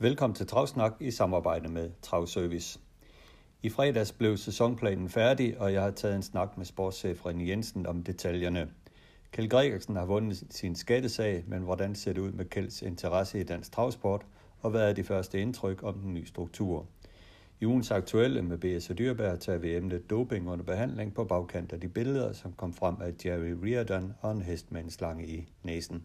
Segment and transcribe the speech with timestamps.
[0.00, 2.80] Velkommen til Travsnak i samarbejde med Travservice.
[3.62, 7.86] I fredags blev sæsonplanen færdig, og jeg har taget en snak med sportschef René Jensen
[7.86, 8.70] om detaljerne.
[9.32, 13.42] Kjeld Gregersen har vundet sin skattesag, men hvordan ser det ud med Kjelds interesse i
[13.42, 14.26] dansk travsport,
[14.60, 16.86] og hvad er de første indtryk om den nye struktur?
[17.60, 18.90] I ugens aktuelle med B.S.
[18.98, 22.96] Dyrberg tager vi emnet doping under behandling på bagkant af de billeder, som kom frem
[23.00, 26.02] af Jerry Riordan og en hest med en slange i næsen.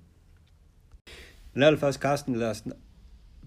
[1.53, 2.63] Men allerførst, Carsten, lad os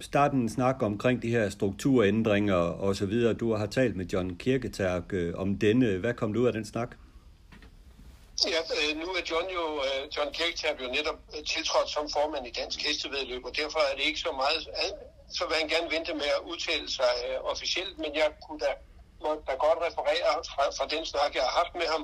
[0.01, 3.35] starte en snak omkring de her strukturændringer og så videre.
[3.35, 5.99] Du har talt med John Kirketærk øh, om denne.
[5.99, 6.91] Hvad kom du ud af den snak?
[8.53, 12.47] Ja, øh, nu er John jo, øh, John Kirketærk jo netop øh, tiltrådt som formand
[12.47, 14.61] i Dansk Hestevedløb, og derfor er det ikke så meget,
[15.39, 17.13] så vil han gerne vente med at udtale sig
[17.53, 18.71] officielt, men jeg kunne da
[19.49, 22.03] der godt referere fra, fra den snak, jeg har haft med ham.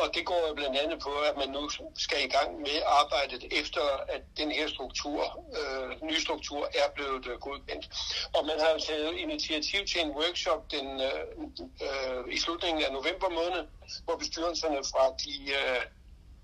[0.00, 1.62] Og det går jo blandt andet på, at man nu
[2.04, 5.20] skal i gang med arbejdet efter, at den her struktur,
[5.58, 7.86] øh, nye struktur er blevet øh, godkendt.
[8.36, 11.22] Og man har jo taget initiativ til en workshop den, øh,
[11.86, 13.62] øh, i slutningen af november måned,
[14.04, 15.34] hvor bestyrelserne fra de...
[15.60, 15.82] Øh,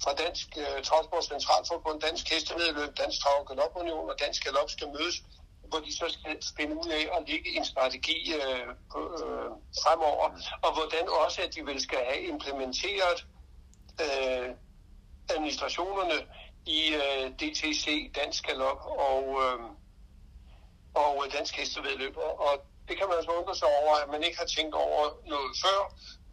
[0.04, 4.88] fra Dansk øh, Transport Centralforbund, Dansk Hestemedløb, Dansk Trav- og Galopunion og Dansk Galop skal
[4.96, 5.16] mødes
[5.72, 9.50] hvor de så skal spænde ud af at lægge en strategi øh, på, øh,
[9.82, 10.26] fremover,
[10.62, 13.18] og hvordan også, at de vil skal have implementeret
[14.04, 14.48] øh,
[15.34, 16.18] administrationerne
[16.66, 19.60] i øh, DTC, Dansk Galop og, øh,
[20.94, 22.16] og Dansk Hestevedløb.
[22.16, 22.52] Og
[22.88, 25.78] det kan man altså undre sig over, at man ikke har tænkt over noget før,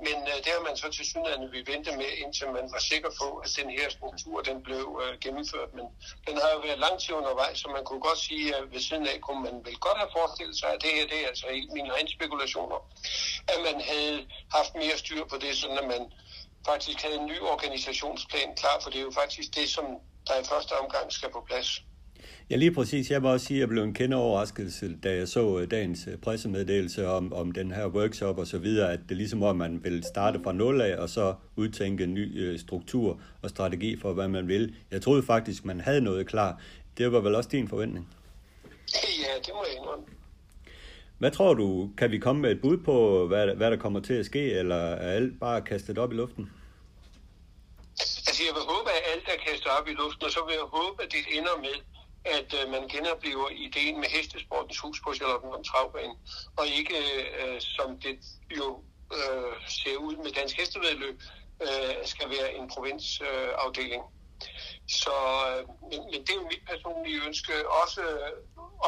[0.05, 3.11] men øh, det har man så til synligheden vi vente med, indtil man var sikker
[3.21, 5.71] på, at den her struktur den blev øh, gennemført.
[5.77, 5.85] Men
[6.27, 9.07] den har jo været lang tid undervejs, så man kunne godt sige, at ved siden
[9.07, 11.45] af kunne man vel godt have forestillet sig, at det her det er altså
[11.77, 12.79] mine egne spekulationer,
[13.53, 14.17] at man havde
[14.57, 16.03] haft mere styr på det, sådan at man
[16.65, 19.85] faktisk havde en ny organisationsplan klar, for det er jo faktisk det, som
[20.27, 21.69] der i første omgang skal på plads.
[22.49, 23.11] Ja, lige præcis.
[23.11, 26.07] Jeg må også sige, at jeg blev en kende overraskelse, da jeg så øh, dagens
[26.07, 29.83] øh, pressemeddelelse om, om den her workshop og så videre, at det ligesom om, man
[29.83, 34.13] vil starte fra nul af, og så udtænke en ny øh, struktur og strategi for,
[34.13, 34.75] hvad man vil.
[34.91, 36.61] Jeg troede faktisk, man havde noget klar.
[36.97, 38.07] Det var vel også din forventning?
[38.93, 40.05] Ja, det må jeg indrømme.
[41.17, 44.13] Hvad tror du, kan vi komme med et bud på, hvad, hvad der kommer til
[44.13, 46.51] at ske, eller er alt bare kastet op i luften?
[48.27, 50.67] Altså, jeg vil håbe, at alt er kastet op i luften, og så vil jeg
[50.77, 51.75] håbe, at det ender med,
[52.25, 56.15] at øh, man genoplever ideen med hestesportens hus på Charlottenlund Travbane,
[56.57, 56.97] og ikke
[57.39, 58.19] øh, som det
[58.57, 61.21] jo øh, ser ud med dansk hestevedløb,
[61.61, 64.03] øh, skal være en provinsafdeling.
[64.03, 64.09] Øh,
[64.87, 65.15] så,
[65.49, 68.03] øh, men, men det er jo mit personlige ønske, også,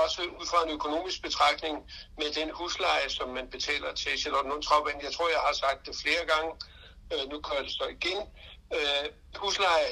[0.03, 1.75] også ud fra en økonomisk betragtning
[2.17, 5.03] med den husleje, som man betaler til Charlottenlund Travbane.
[5.03, 6.51] Jeg tror, jeg har sagt det flere gange,
[7.13, 8.19] øh, nu kører det så igen.
[8.73, 9.05] Øh,
[9.35, 9.91] husleje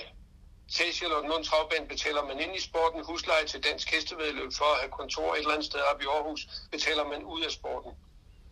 [0.69, 4.91] til Lunds Havband betaler man ind i sporten, husleje til dansk hestevedløb for at have
[4.99, 6.41] kontor et eller andet sted op i Aarhus,
[6.71, 7.91] betaler man ud af sporten.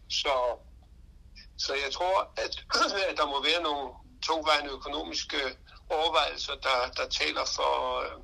[0.10, 0.34] Så,
[1.58, 2.54] så jeg tror, at,
[3.10, 3.94] at der må være nogle
[4.28, 5.40] tungvejende økonomiske
[5.90, 8.16] overvejelser, der, der taler for øh,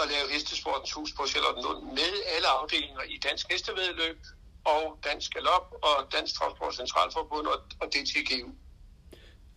[0.00, 4.18] at lave hestesportens hus på Charlottenlund med alle afdelinger i dansk hestevedløb
[4.64, 8.50] og Dansk Galop og Dansk Transport Centralforbund og, og DTGU.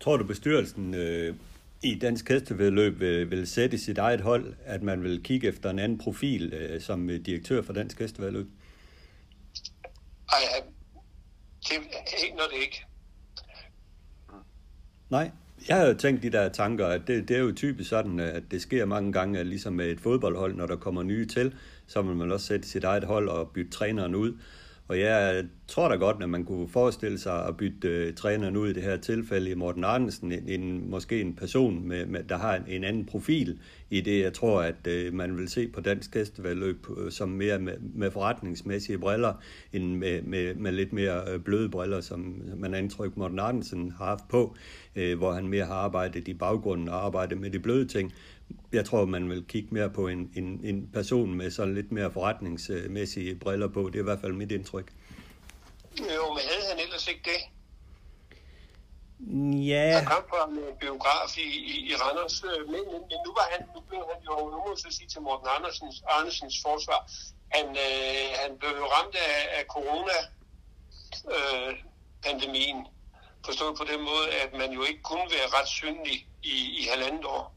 [0.02, 1.36] Tror du bestyrelsen øh,
[1.86, 5.80] i dansk hestevedløb vil, vil sætte sit eget hold, at man vil kigge efter en
[5.80, 8.48] anden profil øh, som direktør for dansk hestevedløb?
[10.32, 10.38] Ej,
[11.70, 12.86] det er det ikke.
[15.10, 15.32] Nej,
[15.68, 18.44] jeg har jo tænkt de der tanker, at det, det er jo typisk sådan, at
[18.52, 21.56] det sker mange gange, at ligesom med et fodboldhold, når der kommer nye til,
[21.88, 24.38] så vil man også sætte sit eget hold og bytte træneren ud.
[24.88, 28.70] Og jeg tror da godt, at man kunne forestille sig at bytte øh, træneren ud
[28.70, 32.38] i det her tilfælde i Morten Andersen, en, en, måske en person, med, med, der
[32.38, 33.60] har en, en anden profil
[33.90, 34.22] i det.
[34.22, 38.12] Jeg tror, at øh, man vil se på dansk hestevalgløb øh, som mere med, med
[38.12, 39.34] forretningsmæssige briller,
[39.74, 43.92] end med, med, med lidt mere øh, bløde briller, som man antryk indtryk Morten Andersen
[43.98, 44.56] har haft på,
[44.96, 48.14] øh, hvor han mere har arbejdet i baggrunden og arbejdet med de bløde ting
[48.74, 52.12] jeg tror, man vil kigge mere på en, en, en person med sådan lidt mere
[52.12, 53.90] forretningsmæssige briller på.
[53.94, 54.92] Det er i hvert fald mit indtryk.
[56.00, 57.42] Jo, men havde han ellers ikke det?
[59.72, 59.98] Ja.
[59.98, 63.48] Han kom fra en biograf i, i, i Randers, øh, men, men, men nu var
[63.52, 67.00] han, nu blev han jo, nu må jeg sige til Morten Andersens, Andersens forsvar,
[67.56, 70.18] han, øh, han blev jo ramt af, af corona
[71.36, 71.74] øh,
[72.26, 72.88] pandemien.
[73.46, 77.26] Forstået på den måde, at man jo ikke kunne være ret synlig i, i halvandet
[77.26, 77.55] år.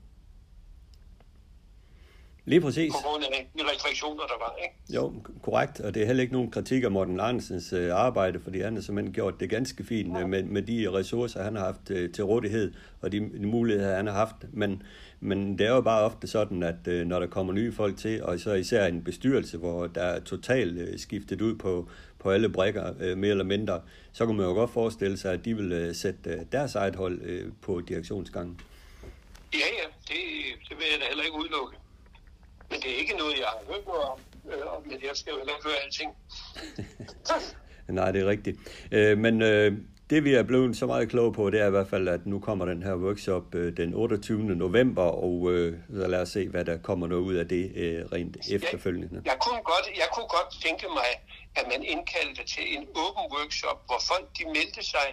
[2.49, 2.93] Lige præcis.
[2.93, 4.95] På grund af de restriktioner, der var, ikke?
[4.95, 5.13] Jo,
[5.43, 5.81] korrekt.
[5.81, 8.83] Og det er heller ikke nogen kritik af Morten Larsens øh, arbejde, fordi han har
[8.83, 10.27] simpelthen gjort det ganske fint ja.
[10.27, 14.07] med, med de ressourcer, han har haft øh, til rådighed, og de, de muligheder, han
[14.07, 14.37] har haft.
[14.53, 14.83] Men,
[15.21, 18.23] men det er jo bare ofte sådan, at øh, når der kommer nye folk til,
[18.23, 22.49] og så især en bestyrelse, hvor der er totalt øh, skiftet ud på, på alle
[22.49, 23.81] brækker, øh, mere eller mindre,
[24.13, 26.97] så kan man jo godt forestille sig, at de vil øh, sætte øh, deres eget
[26.97, 28.61] hold øh, på direktionsgangen.
[29.55, 30.19] Ja, ja, det,
[30.69, 31.77] det vil jeg da heller ikke udelukke.
[32.71, 34.19] Men det er ikke noget, jeg har hørt om,
[34.53, 36.11] øh, men jeg skal jo heller ikke høre alting.
[37.99, 38.59] Nej, det er rigtigt.
[38.93, 39.73] Øh, men øh,
[40.11, 42.39] det vi er blevet så meget kloge på, det er i hvert fald, at nu
[42.41, 44.39] kommer den her workshop øh, den 28.
[44.39, 48.05] november, og øh, så lad os se, hvad der kommer noget ud af det øh,
[48.13, 49.15] rent efterfølgende.
[49.15, 51.11] Jeg, jeg, kunne godt, jeg kunne godt tænke mig,
[51.59, 55.09] at man indkaldte til en åben workshop, hvor folk de meldte sig,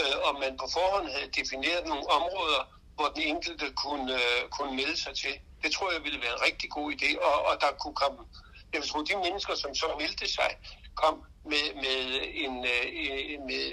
[0.00, 2.62] øh, og man på forhånd havde defineret nogle områder,
[2.96, 5.34] hvor den enkelte kunne, øh, kunne melde sig til.
[5.62, 8.18] Det tror jeg ville være en rigtig god idé, og, og der kunne komme,
[8.74, 10.50] jeg tror, de mennesker, som så meldte sig,
[10.94, 11.14] kom
[11.52, 11.98] med, med
[12.44, 13.64] en, øh, med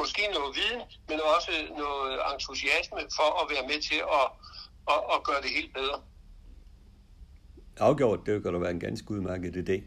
[0.00, 1.52] måske noget viden, men også
[1.82, 4.26] noget entusiasme for at være med til at,
[4.92, 5.98] at, at gøre det helt bedre.
[7.78, 9.82] Afgjort, det kan da være en ganske udmærket idé.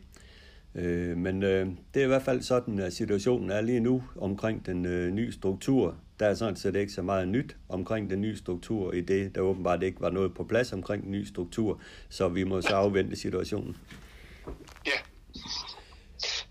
[0.76, 4.66] Øh, men øh, det er i hvert fald sådan, at situationen er lige nu omkring
[4.66, 5.98] den øh, nye struktur.
[6.22, 9.42] Der er sådan set ikke så meget nyt omkring den nye struktur i det, der
[9.42, 13.16] åbenbart ikke var noget på plads omkring den nye struktur, så vi må så afvente
[13.16, 13.78] situationen.
[14.86, 14.98] Ja,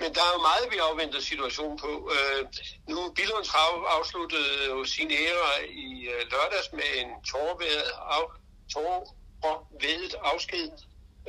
[0.01, 2.11] men der er jo meget, vi afventer situationen på.
[2.15, 2.47] Øh,
[2.89, 5.51] nu Billunds Hav afsluttede jo sin ære
[5.87, 8.25] i øh, lørdags med en tårvedet af,
[8.75, 10.73] tårvedet afsked,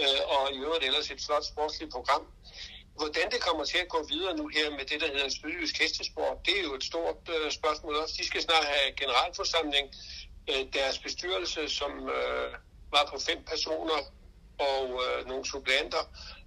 [0.02, 2.24] øh, og i øvrigt ellers et flot sportsligt program.
[2.96, 6.46] Hvordan det kommer til at gå videre nu her med det, der hedder Sydjysk Hestesport,
[6.46, 8.16] det er jo et stort øh, spørgsmål også.
[8.18, 9.88] De skal snart have generalforsamling.
[10.50, 12.54] Øh, deres bestyrelse, som øh,
[12.92, 14.00] var på fem personer
[14.60, 16.04] og øh, nogle supplanter,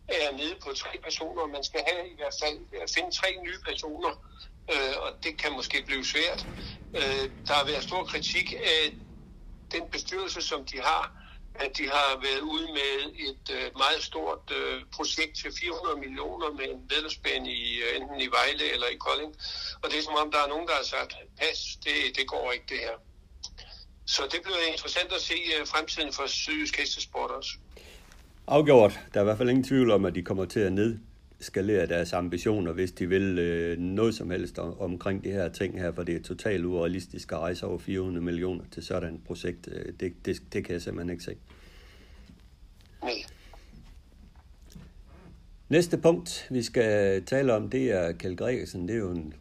[0.09, 1.47] er nede på tre personer.
[1.47, 4.13] Man skal have i hvert fald øh, finde tre nye personer,
[4.73, 6.47] øh, og det kan måske blive svært.
[6.95, 8.81] Øh, der har været stor kritik af
[9.73, 11.24] den bestyrelse, som de har,
[11.55, 12.93] at de har været ude med
[13.29, 18.21] et øh, meget stort øh, projekt til 400 millioner med en vedløbsbane i øh, enten
[18.27, 19.33] i Vejle eller i Kolding.
[19.83, 22.53] Og det er som om, der er nogen, der har sagt, pas, det, det går
[22.53, 22.97] ikke det her.
[24.07, 27.53] Så det bliver interessant at se øh, fremtiden for Sydjysk Hestesport også.
[28.47, 28.93] Afgjort.
[29.13, 30.99] Der er i hvert fald ingen tvivl om, at de kommer til at ned
[31.45, 35.81] skalere deres ambitioner, hvis de vil øh, noget som helst om, omkring de her ting
[35.81, 39.69] her, for det er totalt urealistisk at rejse over 400 millioner til sådan et projekt.
[39.73, 41.37] Øh, det, det, det kan jeg simpelthen ikke se.
[45.69, 48.89] Næste punkt, vi skal tale om, det er Kjeld Gregersen.
[48.89, 49.35] Det er jo en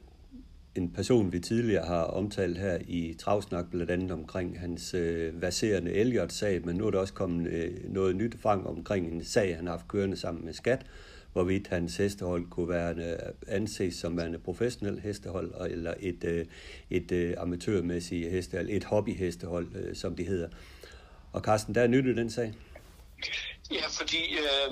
[0.76, 5.92] en person, vi tidligere har omtalt her i Travsnak, blandt andet omkring hans øh, verserende
[5.92, 9.68] Elliot-sag, men nu er der også kommet øh, noget nyt frem omkring en sag, han
[9.68, 10.86] har haft kørende sammen med Skat,
[11.34, 16.46] hvorvidt hans hestehold kunne være øh, anses som en professionel hestehold, eller et, øh,
[16.90, 20.50] et øh, amatørmæssigt hestehold, et hobbyhestehold, øh, som det hedder.
[21.34, 22.54] Og Carsten, der er nyt i den sag?
[23.72, 24.72] Ja, fordi øh,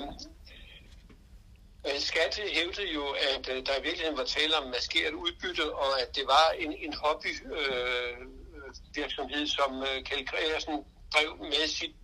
[1.98, 6.16] Skat hævdede jo, at øh, der i virkeligheden var tale om maskeret udbytte, og at
[6.16, 11.94] det var en, en hobbyvirksomhed, øh, som øh, Kjeld Gregersen drev med sit,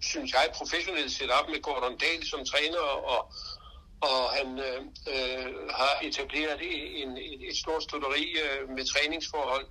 [0.00, 3.32] synes jeg, professionelle setup med Gordon Dahl som træner, og,
[4.00, 4.80] og han øh,
[5.12, 9.66] øh, har etableret en, en, et stort studeri øh, med træningsforhold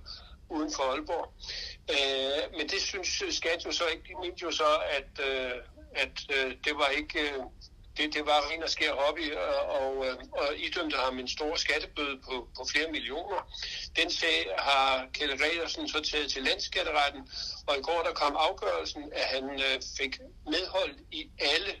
[0.50, 1.32] uden for Aalborg.
[1.90, 4.04] Øh, men det synes øh, Skat jo så ikke.
[4.08, 5.52] De mente jo så, at, øh,
[5.94, 7.20] at øh, det var ikke...
[7.20, 7.42] Øh,
[7.98, 11.56] det, det var ren og skær hobby, øh, og, og, og idømte ham en stor
[11.56, 13.40] skattebøde på, på flere millioner.
[13.96, 17.22] Den sag har Kjell Redersen så taget til landskatteretten,
[17.66, 21.72] og i går der kom afgørelsen, at han øh, fik medhold i alle,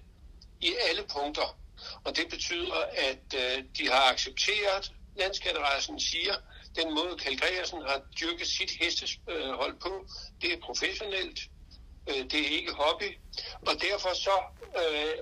[0.60, 1.58] i alle punkter.
[2.04, 6.34] Og det betyder, at øh, de har accepteret, landskatteretten siger,
[6.76, 10.06] den måde Kjell Gregersen har dyrket sit hestehold på,
[10.40, 11.38] det er professionelt,
[12.08, 13.18] øh, det er ikke hobby,
[13.68, 14.36] og derfor så
[14.80, 15.14] øh,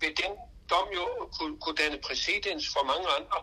[0.00, 0.32] vil den
[0.70, 1.06] dom jo
[1.38, 3.38] kunne, kunne danne præcedens for mange andre.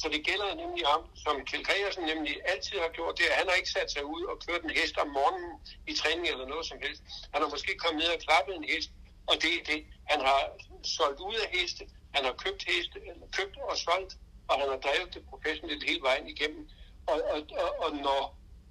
[0.00, 3.26] Så det gælder nemlig ham, som Kjeld Gregersen nemlig altid har gjort det.
[3.40, 5.52] Han har ikke sat sig ud og kørt en hest om morgenen
[5.90, 7.02] i træning eller noget som helst.
[7.32, 8.90] Han har måske kommet ned og klappet en hest,
[9.30, 9.80] og det er det.
[10.10, 10.40] Han har
[10.82, 11.84] solgt ud af heste,
[12.14, 14.12] han har købt heste, eller købt og solgt,
[14.48, 16.68] og han har drevet det professionelt hele vejen igennem.
[17.06, 18.20] Og, og, og, og når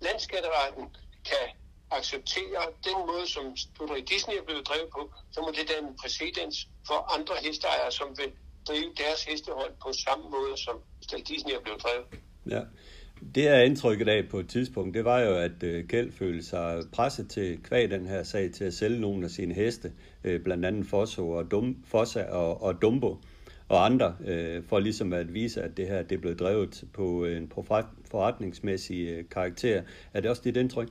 [0.02, 0.86] landskatteretten
[1.30, 1.46] kan
[1.92, 5.02] acceptere den måde, som Stuttgart Disney er blevet drevet på,
[5.32, 8.32] så må det danne præcedens for andre hesteejere, som vil
[8.68, 12.06] drive deres hestehold på samme måde, som Stuttgart Disney er blevet drevet.
[12.56, 12.62] Ja.
[13.36, 16.84] Det er indtrykket af på et tidspunkt, det var jo, at øh, Kjeld følte sig
[16.94, 19.92] presset til kvæg den her sag til at sælge nogle af sine heste,
[20.24, 23.18] øh, blandt andet Fosso og Dum, Fossa og, og Dumbo
[23.70, 27.52] og andre, øh, for ligesom at vise, at det her det blev drevet på en
[28.12, 29.84] forretningsmæssig karakter.
[30.14, 30.88] Er det også dit indtryk?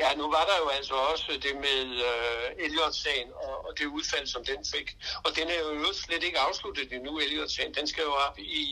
[0.00, 4.26] Ja, nu var der jo altså også det med uh, Elliot-sagen og, og det udfald,
[4.26, 4.96] som den fik.
[5.24, 7.74] Og den er jo slet ikke afsluttet endnu, Elliot-sagen.
[7.74, 8.64] Den skal jo op i,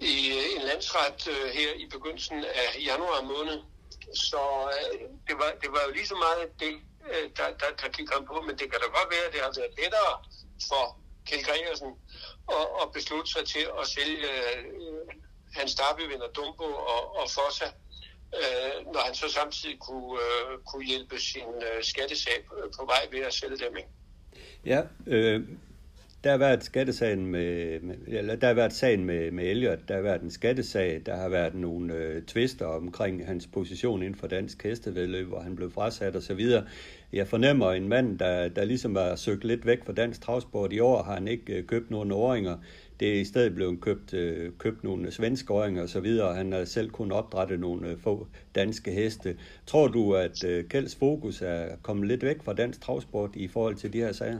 [0.00, 3.58] i øh, en landsret øh, her i begyndelsen af januar måned.
[4.14, 4.42] Så
[4.76, 6.72] øh, det, var, det var jo lige så meget det,
[7.36, 9.52] der, der, der gik ham på, men det kan da godt være, at det har
[9.56, 10.12] været lettere
[10.68, 10.84] for
[11.26, 11.92] Kjell Gregersen
[12.58, 14.30] at, at beslutte sig til at sælge
[14.80, 15.08] uh,
[15.58, 17.68] hans derbyvinder Dumbo og, og Fossa
[18.40, 22.44] øh, når han så samtidig kunne, øh, kunne hjælpe sin øh, skattesag
[22.78, 23.76] på vej ved at sælge dem.
[23.76, 23.88] Ikke?
[24.64, 25.48] Ja, øh,
[26.24, 29.94] der har været skattesagen med, med eller der har været sagen med, med Elliot, der
[29.94, 34.26] har været en skattesag, der har været nogle øh, tvister omkring hans position inden for
[34.26, 36.64] dansk hestevedløb, hvor han blev frasat og så videre.
[37.12, 40.72] Jeg fornemmer en mand, der, der ligesom var søgt lidt væk fra dansk travsport.
[40.72, 42.56] I år har han ikke øh, købt nogen åringer.
[43.00, 46.34] Det er i stedet blevet købt, øh, købt nogle svenske åringer og så videre.
[46.34, 49.36] Han har selv kun opdrettet nogle øh, få danske heste.
[49.66, 53.74] Tror du, at øh, Kjelds fokus er kommet lidt væk fra dansk travsport i forhold
[53.74, 54.38] til de her sager?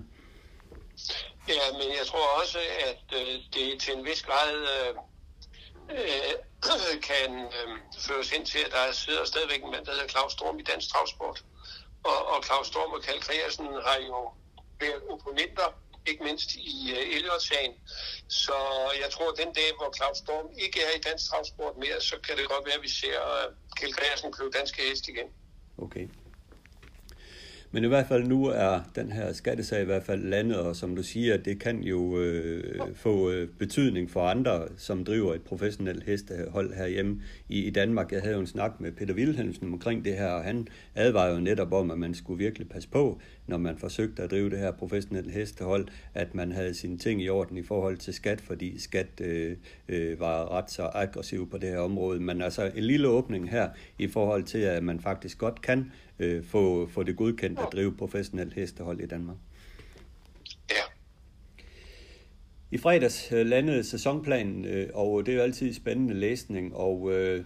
[1.48, 2.58] Ja, men jeg tror også,
[2.90, 4.94] at øh, det til en vis grad øh,
[5.90, 10.32] øh, kan øh, føres ind til, at der sidder stadigvæk en mand, der hedder Claus
[10.32, 11.44] Storm i dansk travsport.
[12.04, 14.32] Og, og Claus Storm og Karl Kreersen har jo
[14.80, 15.68] været opponenter
[16.06, 17.72] ikke mindst i øh, Elliot-sagen.
[18.28, 18.56] Så
[19.02, 22.16] jeg tror, at den dag, hvor Claus Storm ikke er i dansk travsport mere, så
[22.24, 25.28] kan det godt være, at vi ser øh, Kjeld Kreersen købe danske hest igen.
[25.78, 26.08] Okay.
[27.70, 30.96] Men i hvert fald nu er den her skattesag i hvert fald landet, og som
[30.96, 36.04] du siger, det kan jo øh, få øh, betydning for andre, som driver et professionelt
[36.04, 38.12] hestehold herhjemme i, i Danmark.
[38.12, 41.40] Jeg havde jo en snak med Peter Wilhelmsen omkring det her, og han advarer jo
[41.40, 44.70] netop om, at man skulle virkelig passe på, når man forsøgte at drive det her
[44.70, 49.20] professionelle hestehold, at man havde sine ting i orden i forhold til skat, fordi skat
[49.20, 49.56] øh,
[49.88, 52.20] øh, var ret så aggressiv på det her område.
[52.20, 56.44] Men altså en lille åbning her i forhold til, at man faktisk godt kan øh,
[56.44, 59.36] få, få det godkendt at drive professionelt hestehold i Danmark.
[60.70, 60.82] Ja.
[62.70, 67.44] I fredags øh, landede sæsonplanen, øh, og det er jo altid spændende læsning, og øh,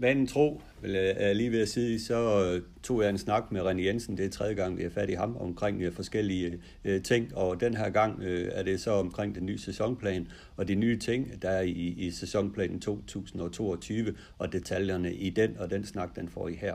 [0.00, 3.52] vanen tro, vil øh, jeg lige ved at sige, så øh, tog jeg en snak
[3.52, 6.60] med René Jensen, det er tredje gang, vi har fat i ham, omkring øh, forskellige
[7.04, 10.98] ting, og den her gang er det så omkring den nye sæsonplan, og de nye
[10.98, 16.28] ting, der er i, i sæsonplanen 2022, og detaljerne i den, og den snak, den
[16.28, 16.74] får I her.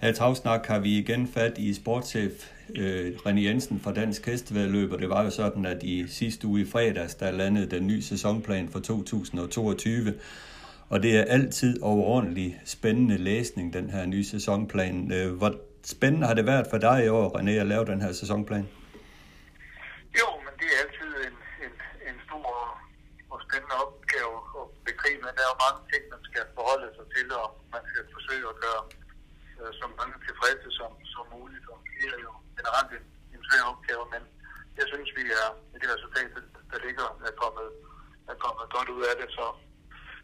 [0.00, 4.92] Her i Tavsnak har vi igen fat i sportschef øh, René Jensen fra Dansk Hestevedløb,
[4.92, 8.02] og det var jo sådan, at i sidste uge i fredags, der landede den nye
[8.02, 10.14] sæsonplan for 2022,
[10.92, 14.96] og det er altid overordentlig spændende læsning, den her nye sæsonplan.
[15.18, 15.52] Øh, hvor
[15.94, 18.66] spændende har det været for dig i år, René, at lave den her sæsonplan?
[20.20, 21.74] Jo, men det er altid en, en,
[22.08, 22.48] en stor
[23.32, 27.06] og spændende opgave at bekrige, men der er jo mange ting, man skal forholde sig
[27.14, 28.82] til, og man skal forsøge at gøre
[29.60, 33.04] øh, så mange tilfredse som, som muligt, og det er jo generelt en,
[33.34, 34.22] en svær opgave, men
[34.78, 36.30] jeg synes, vi er med det resultat,
[36.72, 37.68] der ligger, er kommet,
[38.32, 39.46] er kommet godt ud af det, så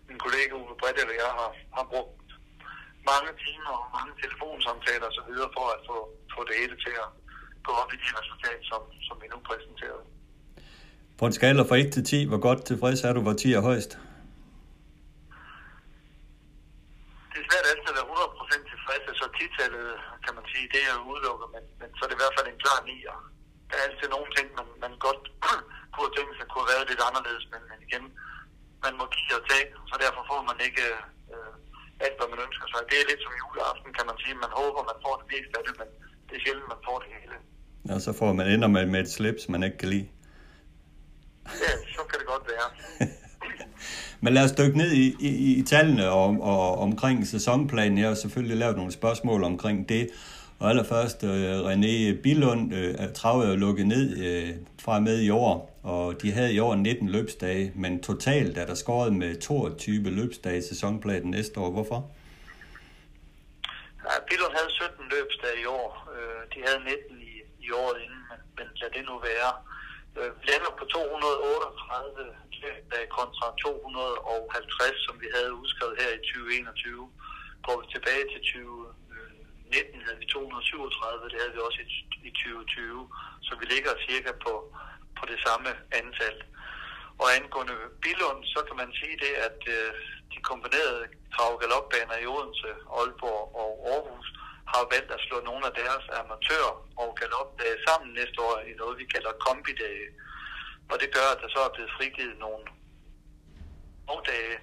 [0.09, 2.29] min kollega Uwe Brett og jeg har, har brugt
[3.11, 5.31] mange timer og mange telefonsamtaler osv.
[5.57, 5.97] for at få,
[6.35, 7.09] få det hele til at
[7.67, 10.01] gå op i de resultat, som, som vi nu præsenterer.
[11.19, 13.63] På en skala fra 1 til 10, hvor godt tilfreds er du, hvor 10 er
[13.71, 13.93] højst?
[17.33, 19.87] Det er svært altid at være 100% tilfreds, så 10-tallet,
[20.25, 22.63] kan man sige, det er udelukket, men, men så er det i hvert fald en
[22.65, 22.93] klar 9.
[23.69, 25.23] Der er altid nogle ting, man, man godt
[25.95, 28.05] kunne tænke sig kunne have været lidt anderledes, men, men igen,
[28.85, 30.87] man må give og tage, så derfor får man ikke
[31.35, 31.55] øh,
[32.05, 32.81] alt, hvad man ønsker sig.
[32.91, 34.35] Det er lidt som juleaften, kan man sige.
[34.45, 35.89] Man håber, man får det meste af det, men
[36.27, 37.37] det er sjældent, man får det hele.
[37.89, 40.07] Ja, så får man ender med, med et slips, man ikke kan lide.
[41.47, 43.09] Ja, så kan det godt være.
[44.21, 47.99] Men lad os dykke ned i, i, i tallene og, og omkring sæsonplanen.
[47.99, 50.11] Jeg har selvfølgelig lavet nogle spørgsmål omkring det.
[50.59, 51.31] Og allerførst, uh,
[51.71, 56.55] René Billund uh, travet er lukket ned uh, fra med i år, og de havde
[56.55, 61.61] i år 19 løbsdage, men totalt er der skåret med 22 løbsdage i sæsonplanen næste
[61.61, 61.71] år.
[61.71, 62.11] Hvorfor?
[64.05, 66.09] Ja, Billund havde 17 løbsdage i år.
[66.55, 67.16] De havde 19
[67.67, 69.51] i, året inden, men, men lad det nu være.
[70.19, 76.21] Øh, vi lander på 238 løbsdage øh, kontra 250, som vi havde udskrevet her i
[76.27, 77.11] 2021.
[77.67, 81.89] Går vi tilbage til 2019, havde vi 237, det havde vi også i,
[82.29, 83.09] i 2020,
[83.47, 84.53] så vi ligger cirka på,
[85.19, 85.71] på det samme
[86.01, 86.37] antal.
[87.23, 89.93] Og angående Billund, så kan man sige det, at øh,
[90.33, 91.05] de kombinerede
[91.35, 94.29] trav galopbaner i Odense, Aalborg og Aarhus
[94.73, 98.99] har valgt at slå nogle af deres amatør- og galopdage sammen næste år i noget,
[99.03, 100.09] vi kalder kombidage.
[100.91, 102.65] Og det gør, at der så er blevet frigivet nogle
[104.33, 104.57] dage,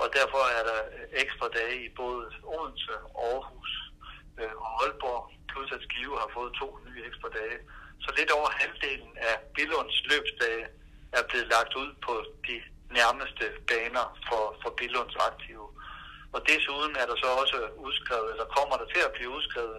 [0.00, 0.80] og derfor er der
[1.22, 2.94] ekstra dage i både Odense,
[3.26, 3.72] Aarhus
[4.40, 7.58] øh, og Aalborg, plus at Skive har fået to nye ekstra dage.
[8.04, 10.64] Så lidt over halvdelen af Billunds løbsdage
[11.18, 12.12] er blevet lagt ud på
[12.48, 12.56] de
[12.98, 15.66] nærmeste baner for, for Billunds aktive.
[16.34, 19.78] Og desuden er der så også udskrevet, eller kommer der til at blive udskrevet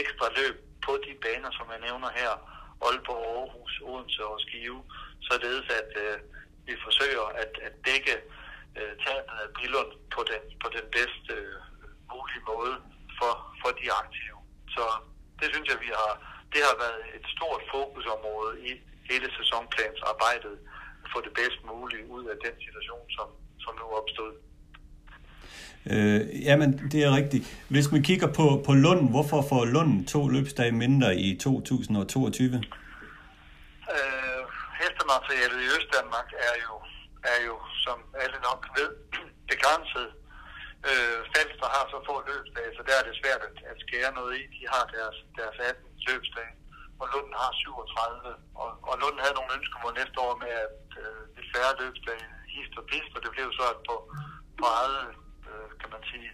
[0.00, 0.56] ekstra løb
[0.86, 2.32] på de baner, som jeg nævner her,
[2.86, 4.82] Aalborg, Aarhus, Odense og Skive,
[5.28, 6.16] således at øh,
[6.66, 8.14] vi forsøger at, at dække
[8.78, 11.58] øh, tabet af Billund på den, på den bedste øh,
[12.12, 12.76] mulige måde
[13.18, 14.40] for, for de aktive.
[14.74, 14.84] Så
[15.40, 16.12] det synes jeg, vi har,
[16.52, 18.70] det har været et stort fokusområde i
[19.10, 20.56] hele sæsonplansarbejdet,
[21.02, 23.28] at få det bedst mulige ud af den situation, som,
[23.64, 24.32] som nu opstod.
[25.92, 27.44] Øh, jamen, det er rigtigt.
[27.74, 32.56] Hvis man kigger på, på Lund, hvorfor får Lund to løbsdage mindre i 2022?
[33.94, 34.42] Øh,
[34.80, 36.74] hestematerialet i Østdanmark er jo,
[37.32, 38.90] er jo, som alle nok ved,
[39.52, 40.08] begrænset.
[40.88, 44.32] Øh, Falster har så få løbsdage, så der er det svært at, at skære noget
[44.40, 44.42] i.
[44.56, 46.52] De har deres, deres 18 løbsdage,
[47.00, 48.32] og Lund har 37.
[48.62, 52.26] Og, og Lund havde nogle ønsker ønskemål næste år med at øh, lidt færre løbsdage,
[52.54, 53.94] hist og pist, og det blev så, at på,
[54.60, 55.06] på eget
[55.52, 56.30] øh, kan man sige,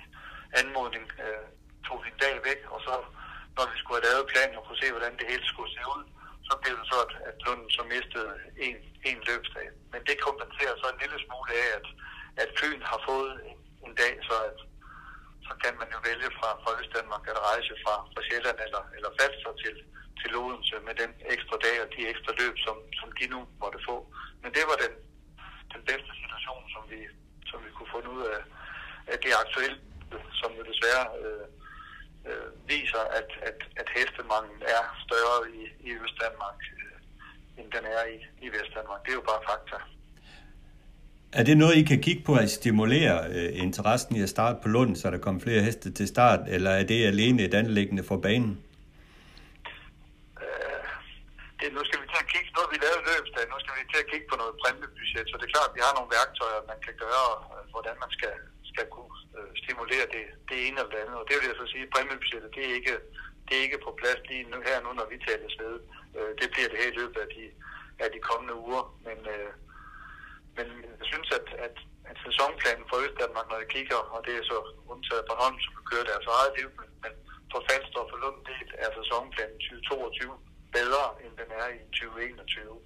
[0.61, 1.47] anmodning øh,
[1.87, 2.95] tog vi en dag væk, og så
[3.57, 6.05] når vi skulle have lavet planen og kunne se, hvordan det hele skulle se ud,
[6.49, 8.33] så blev det så, at, at Lunden så mistede
[8.67, 8.77] en,
[9.11, 9.67] en løbsdag.
[9.93, 11.87] Men det kompenserer så en lille smule af, at,
[12.43, 14.59] at Fyn har fået en, en dag, så at,
[15.49, 19.11] så kan man jo vælge fra, fra Østdanmark at rejse fra, fra Sjælland eller, eller
[19.19, 19.77] Falster til,
[20.21, 23.81] til Odense med den ekstra dag og de ekstra løb, som, som de nu måtte
[23.89, 23.97] få.
[24.43, 24.95] Men det var den,
[25.75, 27.01] den bedste situation, som vi,
[27.51, 28.41] som vi kunne få ud af,
[29.13, 29.81] at det er aktuelt,
[30.41, 31.45] som jo desværre øh,
[32.29, 36.97] øh, viser, at, at, at hestemanglen er større i, i Østdanmark, øh,
[37.59, 38.17] end den er i,
[38.47, 39.01] i Vestdanmark.
[39.05, 39.79] Det er jo bare fakta.
[41.39, 44.69] Er det noget, I kan kigge på at stimulere øh, interessen i at starte på
[44.69, 48.17] Lund, så der kommer flere heste til start, eller er det alene et anlæggende for
[48.27, 48.53] banen?
[50.45, 50.85] Øh,
[51.61, 54.01] det, nu skal vi til at kigge, noget vi lavede løbsdag, nu skal vi til
[54.05, 56.81] at kigge på noget præmiebudget, så det er klart, at vi har nogle værktøjer, man
[56.87, 58.35] kan gøre, øh, hvordan man skal,
[58.77, 61.17] skal kunne øh, stimulere det, det ene eller det andet.
[61.21, 62.95] Og det vil jeg så sige, at præmiebudgettet, det er ikke,
[63.47, 65.77] det er ikke på plads lige nu, her nu, når vi taler ved.
[66.19, 67.45] Øh, det bliver det her i løbet af de,
[68.05, 68.85] af de kommende uger.
[69.07, 69.51] Men, øh,
[70.57, 70.67] men
[71.01, 71.77] jeg synes, at, at,
[72.11, 74.59] at sæsonplanen for Østdanmark, når jeg kigger, og det er så
[74.93, 77.13] undtaget Bornholm, som kører deres eget liv, men, men
[77.53, 80.33] for Falster og for Lund del er sæsonplanen 2022
[80.79, 82.79] bedre, end den er i 2021.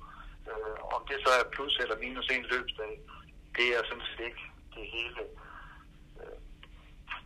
[0.51, 2.93] Øh, om det så er plus eller minus en løbsdag,
[3.57, 4.45] det er sådan set ikke
[4.77, 5.23] det hele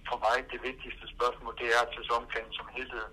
[0.08, 3.06] for mig det vigtigste spørgsmål, det er, at sæsonplanen som helhed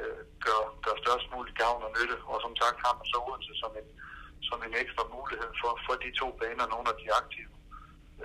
[0.00, 2.16] øh, gør, gør størst mulig gavn og nytte.
[2.30, 3.88] Og som sagt har man så Odense som en,
[4.48, 7.52] som en ekstra mulighed for, for de to baner, nogle af de aktive.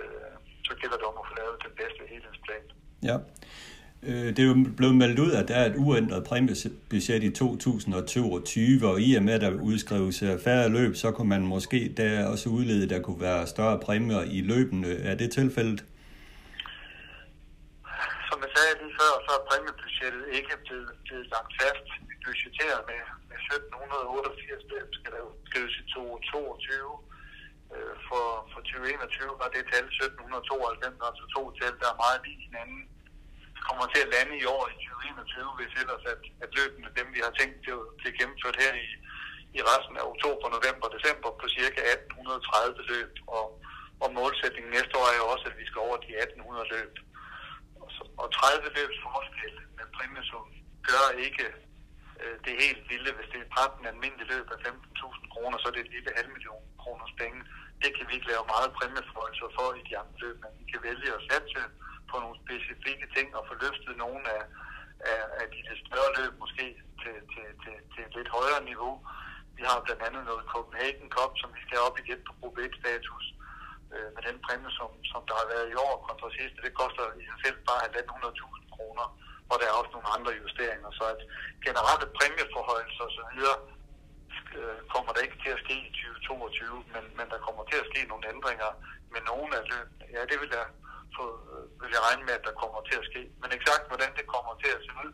[0.00, 0.34] Øh,
[0.66, 2.64] så gælder det om at få lavet den bedste helhedsplan.
[3.10, 3.16] Ja.
[4.08, 8.88] Øh, det er jo blevet meldt ud, at der er et uændret præmiebudget i 2022,
[8.90, 12.28] og i og med, at der udskrives øh, færre løb, så kunne man måske der
[12.32, 14.90] også udlede, at der kunne være større præmier i løbende.
[15.10, 15.84] Er det tilfældet?
[18.60, 20.50] sagde lige før, så er præmiebudgettet ikke
[21.10, 21.86] blevet, lagt fast.
[22.26, 26.92] budgetteret med, med 1788, det skal der skrives i 2022.
[27.74, 32.40] Øh, for, for 2021 var det tal 1792, altså to tal, der er meget lige
[32.46, 32.82] hinanden.
[33.54, 37.06] Det kommer til at lande i år i 2021, hvis ellers at, at løbende, dem
[37.16, 38.88] vi har tænkt til at blive gennemført her i,
[39.58, 43.12] i resten af oktober, november og december på cirka 1830 løb.
[43.36, 43.46] Og,
[44.02, 46.92] og målsætningen næste år er jo også, at vi skal over de 1800 løb
[48.22, 51.46] og 30 løbs forskel med præmiesummen gør ikke
[52.22, 53.10] øh, det helt vilde.
[53.16, 56.30] Hvis det er 13 almindelige løb af 15.000 kroner, så er det et lille halv
[56.36, 57.40] million kroners penge.
[57.82, 60.80] Det kan vi ikke lave meget præmieforholdelser for i de andre løb, men vi kan
[60.88, 61.62] vælge at satse
[62.10, 64.44] på nogle specifikke ting og få løftet nogle af,
[65.10, 66.66] af, af de lidt større løb måske
[67.02, 68.94] til, til, til, til et lidt højere niveau.
[69.58, 73.24] Vi har blandt andet noget Copenhagen Cup, som vi skal op igen på Gruppe 1-status
[73.94, 76.58] øh, med den præmie, som, som der har været i år kontra sidste.
[76.66, 79.06] Det koster i sig selv bare 1.500.000 kroner,
[79.50, 80.90] og der er også nogle andre justeringer.
[80.98, 81.20] Så at
[81.66, 83.40] generelle præmieforhøjelser osv.
[84.58, 87.88] Øh, kommer der ikke til at ske i 2022, men, men der kommer til at
[87.90, 88.70] ske nogle ændringer
[89.14, 90.04] med nogle af løbene.
[90.14, 90.66] Ja, det vil jeg,
[91.16, 93.22] få, øh, vil jeg regne med, at der kommer til at ske.
[93.40, 95.12] Men eksakt hvordan det kommer til at se ud,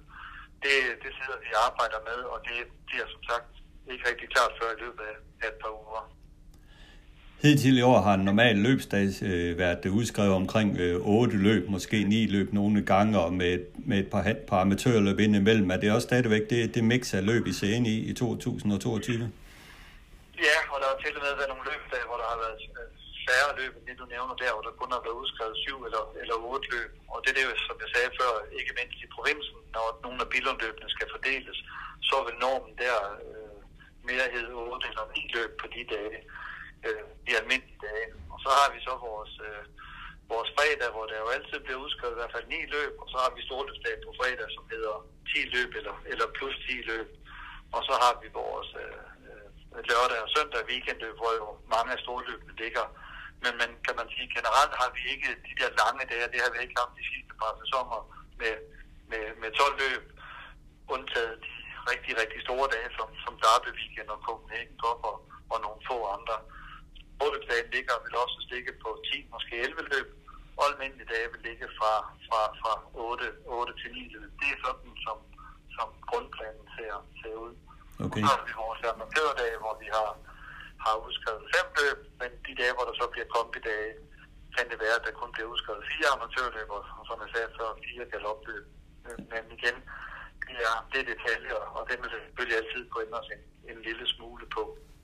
[0.64, 3.50] det, det sidder vi og arbejder med, og det bliver som sagt
[3.92, 5.16] ikke rigtig klart før i løbet af
[5.48, 6.02] et par uger.
[7.42, 11.96] Hidtil i år har en normal løbsdag øh, været udskrevet omkring øh, 8 løb, måske
[12.04, 13.52] 9 løb nogle gange, og med,
[13.88, 15.70] med et par, par amatørløb indimellem.
[15.70, 19.30] Er det også stadigvæk det, det mix af løb, I ser ind i i 2022?
[20.48, 22.86] Ja, og der har til og med været nogle løbdage, hvor der har været øh,
[23.26, 26.04] færre løb, end det du nævner der, hvor der kun har været udskrevet syv eller,
[26.20, 26.90] eller otte løb.
[27.12, 30.18] Og det er det jo, som jeg sagde før, ikke mindst i provinsen, når nogle
[30.24, 31.58] af bilomløbene skal fordeles,
[32.08, 32.96] så vil normen der
[33.26, 33.56] øh,
[34.08, 36.18] mere hedde otte eller ni løb på de dage,
[36.86, 38.08] øh, de almindelige dage.
[38.32, 39.62] Og så har vi så vores, øh,
[40.32, 43.16] vores fredag, hvor der jo altid bliver udskrevet i hvert fald ni løb, og så
[43.22, 44.94] har vi storløbsdag på fredag, som hedder
[45.32, 47.08] 10 løb eller, eller plus 10 løb.
[47.76, 49.46] Og så har vi vores øh, øh,
[49.90, 52.86] lørdag og søndag weekendløb, hvor jo mange af storløbene ligger.
[53.42, 56.50] Men, man, kan man sige, generelt har vi ikke de der lange dage, det har
[56.52, 58.00] vi ikke haft de sidste par sæsoner
[58.40, 58.54] med,
[59.10, 60.02] med, med 12 løb,
[60.94, 61.52] undtaget de
[61.90, 65.16] rigtig, rigtig store dage, som, som Derby Weekend og Copenhagen Cup og,
[65.52, 66.36] og nogle få andre.
[67.16, 70.08] Storløbsdagen ligger vil også stikke på 10, måske 11 løb,
[70.58, 71.92] og almindelige dage vil ligge fra,
[72.26, 74.30] fra, fra 8, 8 til 9 løb.
[74.40, 75.18] Det er sådan, som,
[75.76, 77.54] som grundplanen ser, ser ud.
[78.04, 78.20] Okay.
[78.20, 80.10] Så har vi vores amatørdage, hvor vi har,
[80.84, 83.92] har udskrevet fem løb, men de dage, hvor der så bliver kombidage,
[84.56, 87.68] kan det være, at der kun bliver udskrevet fire amatørløb, og som jeg sagde før,
[87.88, 88.64] fire galopløb.
[89.32, 89.76] Men igen,
[90.48, 94.06] det er, det er detaljer, og det vil selvfølgelig altid kunne ændre en, en lille
[94.14, 94.62] smule på.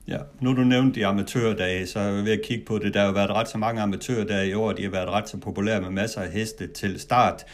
[0.08, 2.94] Ja, nu du nævnte de amatørdage, så er jeg ved at kigge på det.
[2.94, 5.36] Der har jo været ret så mange amatørdage i år, de har været ret så
[5.36, 7.44] populære med masser af heste til start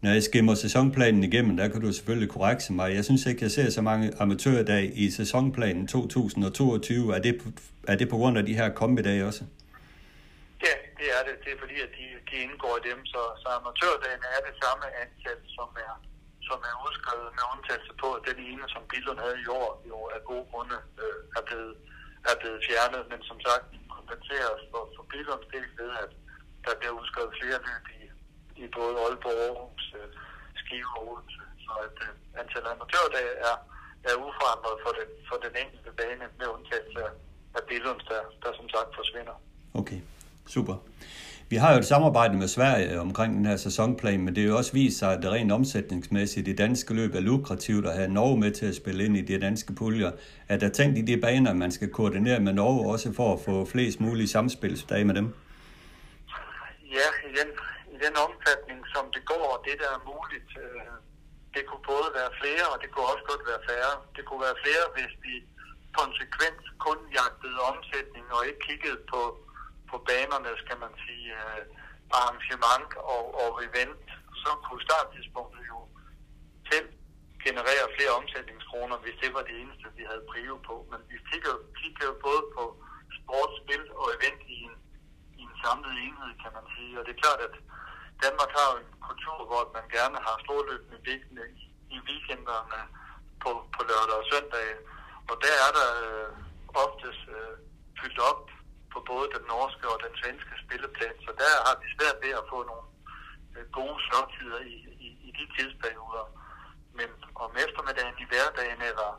[0.00, 2.94] når jeg skimmer sæsonplanen igennem, der kan du selvfølgelig korrekse mig.
[2.94, 7.16] Jeg synes ikke, jeg ser så mange amatørdage i sæsonplanen 2022.
[7.16, 7.32] Er det,
[7.88, 9.44] er det på grund af de her kombidage også?
[10.66, 11.34] Ja, det er det.
[11.44, 14.84] Det er fordi, at de, de indgår i dem, så, så amatørdagen er det samme
[15.02, 15.94] antal, som er,
[16.48, 19.98] som er udskrevet med undtagelse på, at den ene, som Billund havde i år, jo
[20.14, 21.74] af gode grunde øh, er, blevet,
[22.30, 23.02] er blevet fjernet.
[23.12, 23.64] Men som sagt,
[23.96, 26.12] kompenseres for, for Billunds del ved, at
[26.66, 28.06] der bliver udskrevet flere løb i
[28.64, 30.08] i både Aalborg, Aarhus, øh,
[30.60, 31.42] Skive og Odense.
[31.64, 33.56] Så at øh, antallet af amatørdage er,
[34.08, 37.02] er uforandret for den, for den enkelte bane med undtagelse
[37.56, 39.36] af Billunds, der, der som sagt forsvinder.
[39.80, 40.00] Okay,
[40.54, 40.76] super.
[41.48, 44.56] Vi har jo et samarbejde med Sverige omkring den her sæsonplan, men det er jo
[44.56, 48.38] også vist sig, at det rent omsætningsmæssigt i danske løb er lukrativt at have Norge
[48.40, 50.10] med til at spille ind i de danske puljer.
[50.48, 53.64] Er der tænkt i de baner, man skal koordinere med Norge også for at få
[53.64, 55.34] flest mulige samspilsdage med dem?
[56.98, 57.50] Ja, igen,
[57.94, 60.50] i den omfattning, som det går, og det der er muligt.
[60.64, 60.92] Øh,
[61.54, 63.92] det kunne både være flere, og det kunne også godt være færre.
[64.16, 65.34] Det kunne være flere, hvis vi
[66.00, 69.20] konsekvent kun jagtede omsætning og ikke kiggede på,
[69.90, 71.62] på banerne, skal man sige, øh,
[72.18, 74.06] arrangement og, og event.
[74.42, 75.78] Så kunne starttidspunktet jo
[76.70, 76.88] selv
[77.46, 80.74] generere flere omsætningskroner, hvis det var det eneste, vi havde prive på.
[80.90, 82.64] Men vi kigger, kigger jo både på
[83.18, 84.74] sportsspil og event i en,
[85.40, 86.92] i en samlet enhed, kan man sige.
[86.98, 87.54] Og det er klart, at
[88.24, 91.44] Danmark har jo en kultur, hvor man gerne har storløbende bækkene
[91.94, 92.80] i weekenderne
[93.42, 94.68] på, på lørdag og søndag.
[95.30, 96.30] Og der er der øh,
[96.84, 97.54] oftest øh,
[97.98, 98.42] fyldt op
[98.92, 101.16] på både den norske og den svenske spilleplan.
[101.26, 102.86] Så der har vi svært ved at få nogle
[103.54, 106.26] øh, gode slottider i, i, i de tidsperioder.
[106.98, 107.08] Men
[107.44, 109.10] om eftermiddagen i hverdagen, eller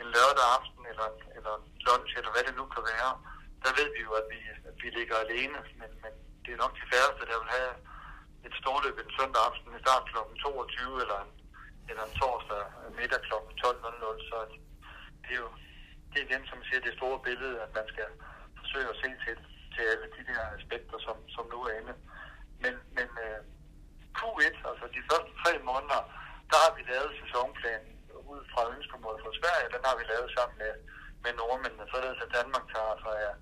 [0.00, 1.54] en lørdag aften, eller, eller
[1.86, 3.10] lunch, eller hvad det nu kan være,
[3.64, 5.58] der ved vi jo, at vi, at vi ligger alene.
[5.80, 7.72] Men, men det er nok de færreste, der vil have
[8.46, 10.18] et storløb en søndag aften i start kl.
[10.42, 11.32] 22 eller en,
[11.88, 12.62] eller en torsdag
[12.98, 13.34] middag kl.
[13.62, 14.28] 12.00.
[14.28, 14.36] Så
[15.24, 15.50] det er jo
[16.10, 18.08] det er igen, som jeg siger, det store billede, at man skal
[18.74, 19.36] forsøge at se til,
[19.74, 21.94] til alle de der aspekter, som, som nu er inde.
[22.62, 23.40] Men, men øh,
[24.18, 26.00] Q1, altså de første tre måneder,
[26.50, 27.94] der har vi lavet sæsonplanen
[28.32, 29.72] ud fra ønskemålet fra Sverige.
[29.74, 30.72] Den har vi lavet sammen med,
[31.24, 33.34] med nordmændene, således at Danmark tager sig af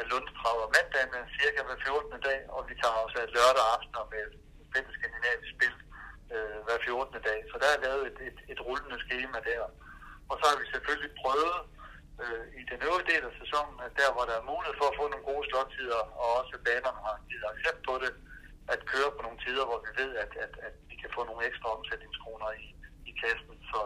[0.00, 2.20] af Lundstrav og mandag cirka hver 14.
[2.28, 4.24] dag, og vi tager også af lørdag aftener med
[4.72, 5.74] fælles skandinavisk spil
[6.34, 7.28] øh, hver 14.
[7.28, 7.38] dag.
[7.50, 9.62] Så der er lavet et, et, et rullende schema der.
[10.30, 11.58] Og så har vi selvfølgelig prøvet
[12.22, 14.98] øh, i den øvrige del af sæsonen, at der hvor der er mulighed for at
[15.00, 18.12] få nogle gode slottider, og også banerne har givet accept på det,
[18.74, 21.46] at køre på nogle tider, hvor vi ved, at, at, at vi kan få nogle
[21.48, 22.66] ekstra omsætningskroner i,
[23.10, 23.54] i kassen.
[23.70, 23.80] Så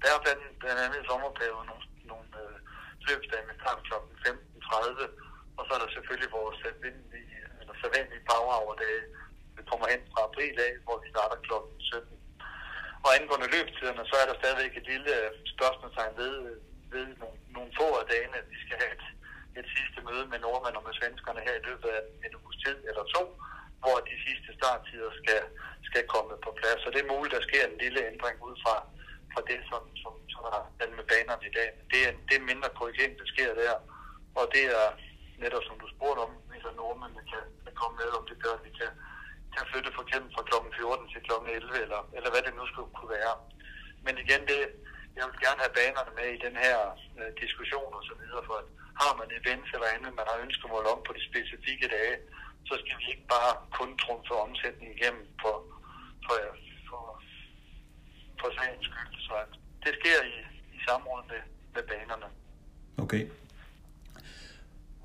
[0.00, 2.56] der er blandt, blandt andet i sommerperioden nogle, nogle øh,
[3.08, 3.94] løbsdage med start kl.
[4.26, 9.02] 15.30, og så er der selvfølgelig vores øh, almindelige, eller sædvanlige power hour dage,
[9.56, 11.54] vi kommer hen fra april af, hvor vi starter kl.
[11.78, 12.18] 17.
[13.04, 16.56] Og angående løbetiderne, så er der stadigvæk et lille øh, spørgsmålstegn ved, øh,
[16.94, 19.04] ved nogle, nogle få af dagene, at vi skal have et,
[19.60, 22.78] et sidste møde med nordmænd og med svenskerne her i løbet af en uges tid
[22.88, 23.22] eller to,
[23.82, 25.40] hvor de sidste starttider skal,
[25.88, 26.80] skal komme på plads.
[26.82, 28.76] Så det er muligt, der sker en lille ændring ud fra,
[29.32, 30.42] fra det, som, som, som
[30.82, 31.70] er med banerne i dag.
[31.92, 33.74] Det er, det er mindre korrigering, der sker der,
[34.38, 34.88] og det er
[35.42, 38.54] netop som du spurgte om, hvis der nordmændene kan, kan komme med, om det gør,
[38.58, 38.90] at vi kan,
[39.54, 40.54] kan flytte for eksempel fra kl.
[40.76, 41.32] 14 til kl.
[41.48, 43.34] 11, eller, eller hvad det nu skulle kunne være.
[44.04, 44.58] Men igen, det,
[45.18, 46.78] jeg vil gerne have banerne med i den her
[47.18, 48.68] øh, diskussion og så videre, for at
[49.02, 52.16] har man events eller andet, man har ønskemål om på de specifikke dage,
[52.68, 55.56] så skal vi ikke bare kun trumfe omsætningen igennem for,
[56.26, 56.36] for,
[56.88, 57.02] for,
[58.40, 59.12] for sagens skyld.
[59.26, 59.34] Så
[59.84, 60.36] det sker i,
[60.76, 61.42] i samråd med,
[61.74, 62.28] med banerne.
[63.04, 63.22] Okay.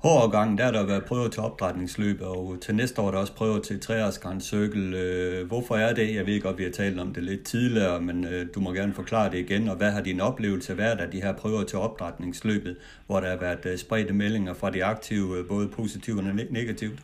[0.04, 3.36] Hårdårgangen, der har der været prøvet til opdrætningsløb, og til næste år er der også
[3.40, 4.98] prøvet til træers Grand Circle.
[4.98, 6.14] Øh, hvorfor er det?
[6.14, 8.94] Jeg ved godt, vi har talt om det lidt tidligere, men øh, du må gerne
[8.94, 9.62] forklare det igen.
[9.68, 12.74] Og hvad har din oplevelse været af de her prøver til opdrætningsløbet,
[13.06, 16.98] hvor der har været øh, spredte meldinger fra de aktive, øh, både positivt og negativt?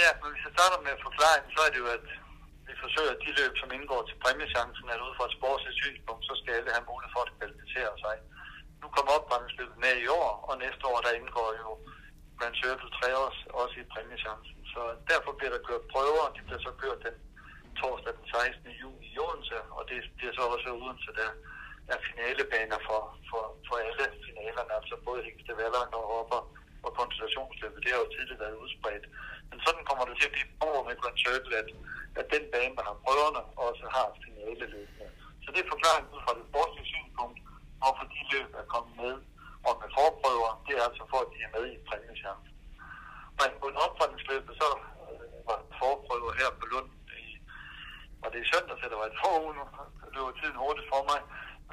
[0.00, 2.06] Ja, men hvis jeg starter med forklaringen, så er det jo, at
[2.68, 6.22] vi forsøger, at de løb, som indgår til præmiechancen, at ud fra et sportsligt synspunkt,
[6.28, 8.16] så skal alle have mulighed for at kvalificere sig
[8.82, 11.70] nu kommer opbremsløbet med i år, og næste år der indgår jo
[12.38, 14.58] Grand Circle 3 også, også i præmiechancen.
[14.72, 17.16] Så derfor bliver der kørt prøver, og de bliver så kørt den
[17.80, 18.70] torsdag den 16.
[18.82, 21.30] juni i Odense, og det bliver så også Odense, der
[21.92, 26.40] er finalebaner for, for, for alle finalerne, altså både Hængste Valland og Hopper
[26.86, 27.82] og koncentrationsløbet.
[27.84, 29.06] Det har jo tidligere været udspredt.
[29.50, 31.68] Men sådan kommer det til at blive over med Grand Circle, at,
[32.20, 35.06] at den bane, der har prøverne, også har finaleløbene.
[35.44, 37.38] Så det er forklaringen ud fra det sportslige synspunkt,
[37.80, 39.14] hvorfor de løb er kommet med,
[39.66, 42.50] og med forprøver, det er altså for, at de er med i præmiechance.
[43.38, 44.68] Men på en opfordringsløbet, så
[45.48, 46.90] var forprøver her på Lund
[47.24, 47.28] i,
[48.22, 49.64] og det er søndag, så der var et forud nu,
[50.02, 51.20] det løber tiden hurtigt for mig,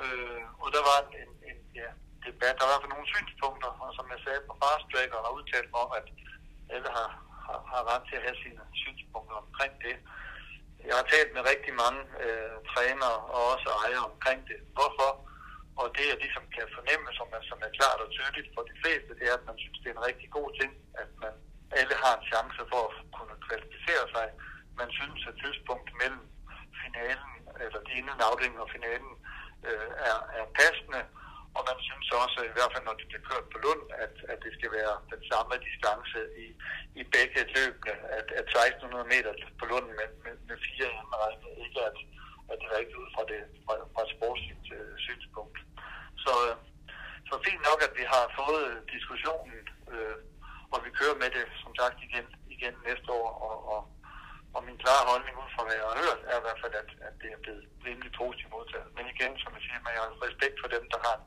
[0.03, 1.89] øh, og der var en, en ja,
[2.27, 5.09] debat, der var i hvert fald nogle synspunkter, og som jeg sagde på Fast Track,
[5.15, 6.07] og har udtalt mig om, at
[6.73, 7.09] alle har,
[7.45, 9.95] har, har ret til at have sine synspunkter omkring det.
[10.89, 14.59] Jeg har talt med rigtig mange øh, trænere og også ejere omkring det.
[14.77, 15.09] Hvorfor?
[15.81, 18.75] Og det, jeg ligesom kan fornemme, som er, som er klart og tydeligt for de
[18.81, 20.71] fleste, det er, at man synes, det er en rigtig god ting,
[21.03, 21.33] at man
[21.79, 24.27] alle har en chance for at kunne kvalificere sig.
[24.81, 26.23] Man synes, at tidspunkt mellem
[26.83, 27.31] finalen,
[27.63, 29.13] eller de inden afdelingen og finalen,
[29.67, 31.01] øh, er, er passende.
[31.57, 34.39] Og man synes også, i hvert fald når det bliver kørt på Lund, at, at
[34.45, 36.47] det skal være den samme distance i,
[37.01, 41.79] i begge løbene, at, at 1600 meter på Lund med, med, med fire indregnet, ikke
[41.87, 41.93] er
[42.51, 45.57] at det er rigtigt ud fra, det, fra, fra et sportsligt øh, synspunkt.
[46.23, 46.55] Så, øh,
[47.29, 49.59] så fint nok, at vi har fået øh, diskussionen,
[49.93, 50.17] øh,
[50.73, 53.29] og vi kører med det, som sagt, igen, igen næste år.
[53.47, 53.81] Og, og,
[54.55, 56.89] og min klare holdning ud fra, hvad jeg har hørt, er i hvert fald, at,
[57.07, 58.89] at det er blevet rimelig positivt modtaget.
[58.97, 61.17] Men igen, som jeg siger, jeg har respekt for dem, der har,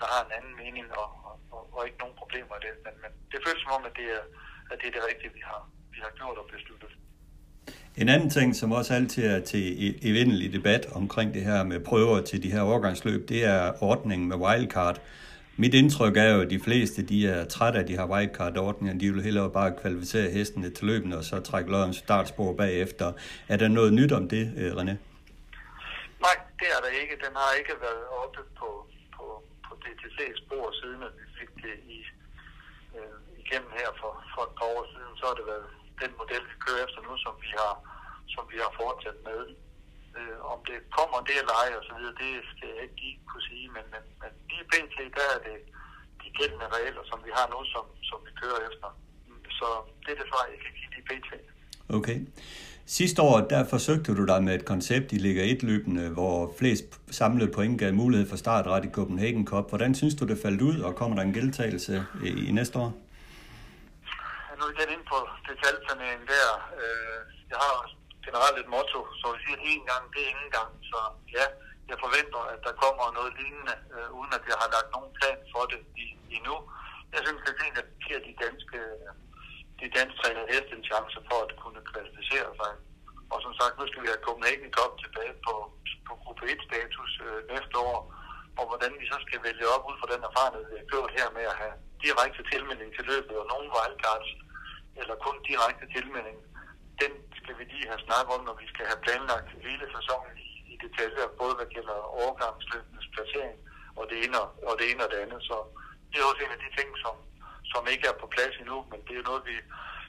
[0.00, 2.74] der har en anden mening, og, og, og, og ikke nogen problemer i det.
[2.84, 4.24] Men, men det føles som om, at det er,
[4.70, 5.62] at det, er det rigtige, vi har,
[5.94, 6.92] vi har gjort og besluttet.
[7.96, 11.80] En anden ting, som også altid er til e, evindelig debat omkring det her med
[11.80, 15.00] prøver til de her overgangsløb, det er ordningen med wildcard.
[15.56, 18.98] Mit indtryk er jo, at de fleste de er trætte af de her wildcard-ordninger.
[18.98, 23.12] De vil hellere bare kvalificere hestene til løbende og så trække lodens startspor bagefter.
[23.48, 24.94] Er der noget nyt om det, øh, René?
[26.26, 27.14] Nej, det er der ikke.
[27.24, 28.68] Den har ikke været oppe på,
[29.16, 29.24] på,
[29.66, 31.98] på DTC's spor siden, at vi fik det i,
[32.96, 35.12] øh, igennem her for, for et par år siden.
[35.18, 35.68] Så har det været
[36.02, 37.74] den model, vi kører efter nu, som vi har,
[38.34, 39.40] som vi har fortsat med.
[40.18, 43.18] Øh, om det kommer det eller ej og så videre, det skal jeg ikke lige
[43.30, 44.96] kunne sige, men, men, men lige pt.
[45.18, 45.58] der er det
[46.22, 48.88] de gældende regler, som vi har nu, som, som vi kører efter.
[49.58, 49.68] Så
[50.02, 51.30] det er det svar, jeg kan give lige pt.
[51.98, 52.18] Okay.
[52.86, 57.00] Sidste år, der forsøgte du dig med et koncept i Liga 1 løbende, hvor flest
[57.10, 59.68] samlede point gav mulighed for startret i Copenhagen Cup.
[59.68, 62.04] Hvordan synes du, det faldt ud, og kommer der en gæltagelse
[62.48, 62.92] i næste år?
[64.60, 65.18] Nu igen ind på
[65.48, 66.50] detaljplaneringen der.
[66.82, 67.20] Øh,
[67.52, 67.76] jeg har
[68.26, 70.70] generelt et motto, så vi siger, en gang, det er ingen gang.
[70.90, 70.98] Så
[71.36, 71.46] ja,
[71.90, 75.40] jeg forventer, at der kommer noget lignende, øh, uden at jeg har lagt nogen plan
[75.52, 76.56] for det i, endnu.
[77.14, 78.80] Jeg synes, det er fint, at det giver de danske,
[79.80, 82.72] de danske træner heste en chance for at kunne kvalificere sig.
[83.32, 85.54] Og som sagt, nu skal vi have Copenhagen Cup tilbage på,
[86.06, 87.98] på gruppe 1-status øh, næste år,
[88.58, 91.28] og hvordan vi så skal vælge op ud fra den erfaring, vi har gjort her
[91.36, 94.30] med at have direkte tilmelding til løbet og nogle wildcards,
[95.00, 96.38] eller kun direkte tilmelding,
[97.02, 100.50] den skal vi lige have snakket om, når vi skal have planlagt hele sæsonen i,
[100.72, 103.56] i detaljer, både hvad gælder overgangsløbenes placering
[103.98, 105.40] og det, ene, og det ene og det andet.
[105.48, 105.56] Så
[106.10, 107.14] det er også en af de ting, som,
[107.72, 109.56] som ikke er på plads endnu, men det er noget, vi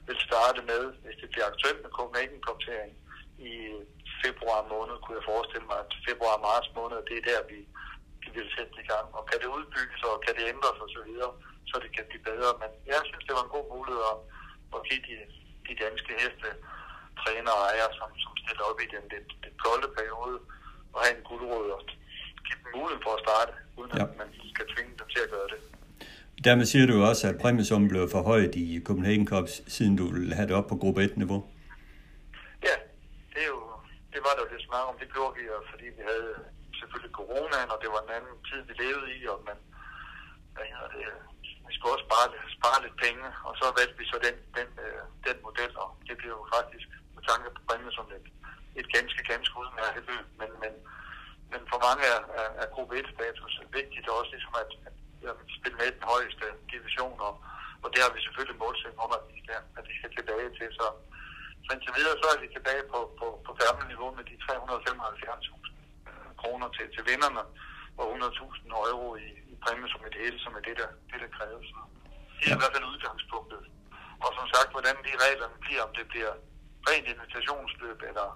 [0.08, 2.92] vil starte med, hvis det bliver aktuelt med Copenhagen-kommentering
[3.52, 3.54] i
[4.24, 7.60] februar måned, kunne jeg forestille mig, at februar-marts måned, det er der, vi,
[8.24, 9.08] vi vil sætte i gang.
[9.18, 11.28] Og kan det udbygges, og kan det ændres osv., så,
[11.70, 12.52] så det kan blive bedre.
[12.62, 14.18] Men jeg synes, det var en god mulighed at
[14.78, 15.16] at give de,
[15.68, 16.50] de danske heste
[17.22, 19.04] træner og ejere, som, som stiller op i den
[19.46, 20.38] den kolde periode,
[20.94, 21.82] og have en guldråd og
[22.46, 24.04] give dem mulighed for at starte, uden ja.
[24.04, 25.60] at man skal tvinge dem til at gøre det.
[26.48, 30.48] Dermed siger du også, at præmiesummen blev forhøjet i Copenhagen Cup, siden du ville have
[30.50, 31.40] det op på gruppe 1-niveau.
[32.68, 32.76] Ja,
[33.34, 33.62] det, er jo,
[34.14, 34.96] det var der jo lidt snak om.
[35.04, 36.30] Det gjorde vi, fordi vi havde
[36.80, 39.58] selvfølgelig coronaen, og det var en anden tid, vi levede i, og man,
[40.54, 41.08] hvad hedder det,
[41.82, 45.38] skulle også spare, spare lidt penge, og så valgte vi så den, den, øh, den
[45.48, 48.28] model, og det blev jo faktisk med tanke på præmie som et,
[48.82, 50.74] et ganske, ganske udmærket løb, men, men,
[51.52, 54.96] men for mange er, er, er gruppe 1-status vigtigt også, ligesom at, at,
[55.32, 57.34] at spille med den højeste division, og,
[57.84, 60.68] og det har vi selvfølgelig målsætning om, at vi skal, at vi skal tilbage til,
[60.80, 60.86] så,
[61.66, 63.52] så indtil videre så er vi tilbage på, på, på
[63.92, 65.72] niveau med de 375.000
[66.42, 67.44] kroner til, til vinderne,
[68.00, 71.68] og 100.000 euro i præmie som et hele, som er det, der, det, der kræves.
[72.40, 73.64] Det er i hvert fald udgangspunktet.
[74.26, 76.34] Og som sagt, hvordan de reglerne bliver, om det bliver
[76.90, 78.28] rent invitationsløb, eller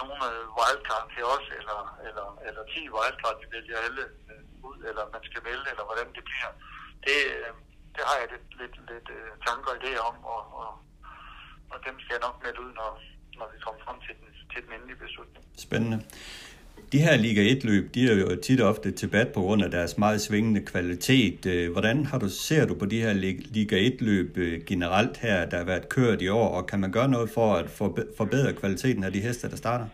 [0.00, 0.26] nogle
[0.58, 5.22] wildcard til os, eller, eller, eller 10 wildcard, vi vælger alle øh, ud, eller man
[5.28, 6.50] skal melde, eller hvordan det bliver.
[7.06, 7.50] Det, øh,
[7.94, 10.70] det har jeg lidt, lidt, lidt uh, tanker og idéer om, og, og,
[11.72, 12.90] og dem skal jeg nok melde ud, når,
[13.38, 15.44] når vi kommer frem til den, til den endelige beslutning.
[15.66, 15.98] Spændende.
[16.92, 19.98] De her Liga 1-løb, de er jo tit ofte til bad på grund af deres
[19.98, 21.46] meget svingende kvalitet.
[21.46, 23.12] Øh, hvordan har du, ser du på de her
[23.56, 27.08] Liga 1-løb øh, generelt her, der har været kørt i år, og kan man gøre
[27.08, 27.66] noget for at
[28.20, 29.86] forbedre kvaliteten af de heste, der starter?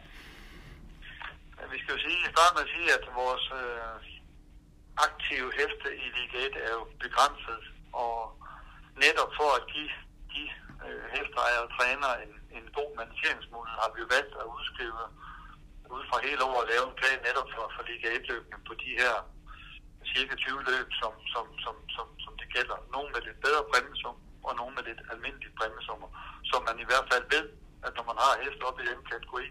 [1.73, 3.95] Vi skal jo sige, starte med at sige, at vores øh,
[5.09, 7.63] aktive heste i Liga 1 er jo begrænset,
[8.05, 8.17] og
[9.05, 9.93] netop for at give
[10.35, 10.43] de
[10.87, 15.03] øh, hesteejere og træner en, en god manageringsmulighed, har vi jo valgt at udskrive
[15.97, 19.15] ud fra hele året lave en plan netop for, for Liga 1-løbene på de her
[20.13, 22.79] cirka 20 løb, som, som, som, som, som det gælder.
[22.95, 26.09] Nogle med lidt bedre præmiesum, og nogle med lidt almindelige præmiesummer,
[26.51, 27.47] som man i hvert fald ved,
[27.87, 29.47] at når man har hest op i den kategori,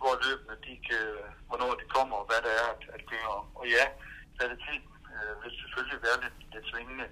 [0.00, 1.04] hvor løbene, de kan,
[1.48, 3.38] hvornår de kommer, og hvad det er at, at gøre.
[3.58, 3.84] Og ja,
[4.36, 7.06] kvaliteten øh, vil selvfølgelig være lidt, lidt svingende.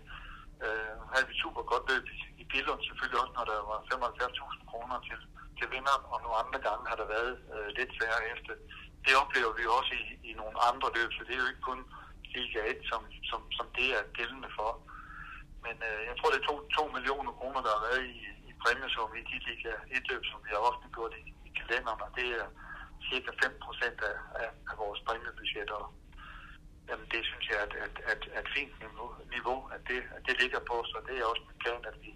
[0.66, 2.07] Øh, havde vi super godt løb
[2.42, 5.21] i, Billund, selvfølgelig også, når der var 75.000 kroner til,
[5.59, 8.53] til vinderen, og nogle andre gange har der været øh, lidt færre efter.
[9.07, 11.81] Det oplever vi også i, i nogle andre løb, så det er jo ikke kun
[12.35, 14.71] Liga 1, som, som, som det er gældende for.
[15.64, 18.18] Men øh, jeg tror, det er 2, 2 millioner kroner, der har været i,
[18.51, 22.11] i præmiesum i de Liga 1-løb, som vi har ofte gjort i, i kalenderen, og
[22.18, 22.47] det er
[23.09, 25.71] cirka 5 procent af, af, af vores præmiebudget.
[25.79, 25.85] Og,
[26.88, 30.22] jamen, det synes jeg er et, et, et, et fint niveau, niveau at, det, at
[30.29, 32.11] det ligger på, så det er også min plan, at vi,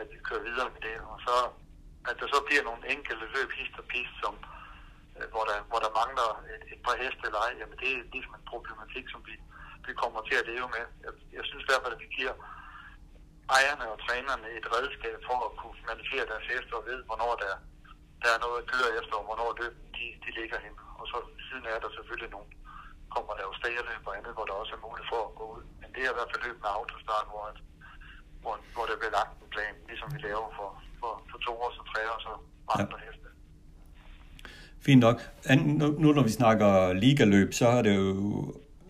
[0.00, 0.96] at vi kører videre med det.
[1.12, 1.36] Og så
[2.10, 4.34] at der så bliver nogle enkelte løb hist og pist, som,
[5.16, 8.10] øh, hvor, der, hvor der mangler et, et par heste eller ej, jamen det er
[8.14, 9.34] ligesom en problematik, som vi,
[9.86, 10.84] vi kommer til at leve med.
[11.04, 12.34] Jeg, jeg synes i hvert fald, at vi giver
[13.58, 17.54] ejerne og trænerne et redskab for at kunne manifestere deres heste og vide, hvornår der,
[18.22, 20.74] der er noget at køre efter, og hvornår løbet de, de ligger hen.
[21.00, 22.48] Og så siden er der selvfølgelig nogle,
[23.14, 25.62] kommer der jo stagerløb og andet, hvor der også er mulighed for at gå ud.
[25.80, 27.44] Men det er i hvert fald løb med autostart, hvor,
[28.42, 30.68] hvor, hvor der bliver lagt en plan, ligesom vi laver for,
[31.00, 32.32] for, for to år, så tre år, så
[32.80, 33.04] andre ja.
[33.06, 33.28] heste.
[34.86, 35.18] Fint nok.
[36.02, 36.70] Nu når vi snakker
[37.04, 38.12] ligaløb, så har det jo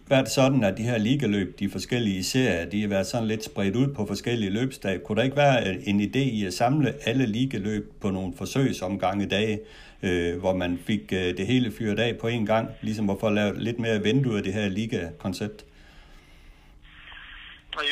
[0.08, 3.76] været sådan, at de her ligaløb, de forskellige serier, de har været sådan lidt spredt
[3.76, 4.98] ud på forskellige løbsdage.
[4.98, 9.60] Kunne der ikke være en idé i at samle alle ligaløb på nogle forsøgsomgange dage,
[10.02, 13.28] øh, hvor man fik øh, det hele fyret af på en gang, ligesom at få
[13.30, 15.64] lavet lidt mere vindue af det her liga-koncept?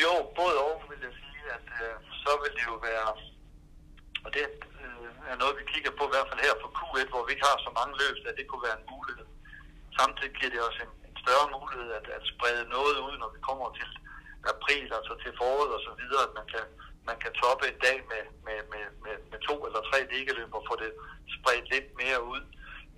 [0.03, 3.07] Jo, både og vil jeg sige, at øh, så vil det jo være
[4.25, 4.43] og det
[4.83, 7.47] øh, er noget, vi kigger på i hvert fald her for Q1, hvor vi ikke
[7.49, 9.27] har så mange løb, at det kunne være en mulighed.
[9.99, 13.39] Samtidig giver det også en, en større mulighed at, at sprede noget ud, når vi
[13.49, 13.89] kommer til
[14.53, 16.65] april, altså til foråret og så videre, at man kan,
[17.09, 20.63] man kan toppe en dag med, med, med, med, med to eller tre ligeløb og
[20.69, 20.91] få det
[21.37, 22.41] spredt lidt mere ud.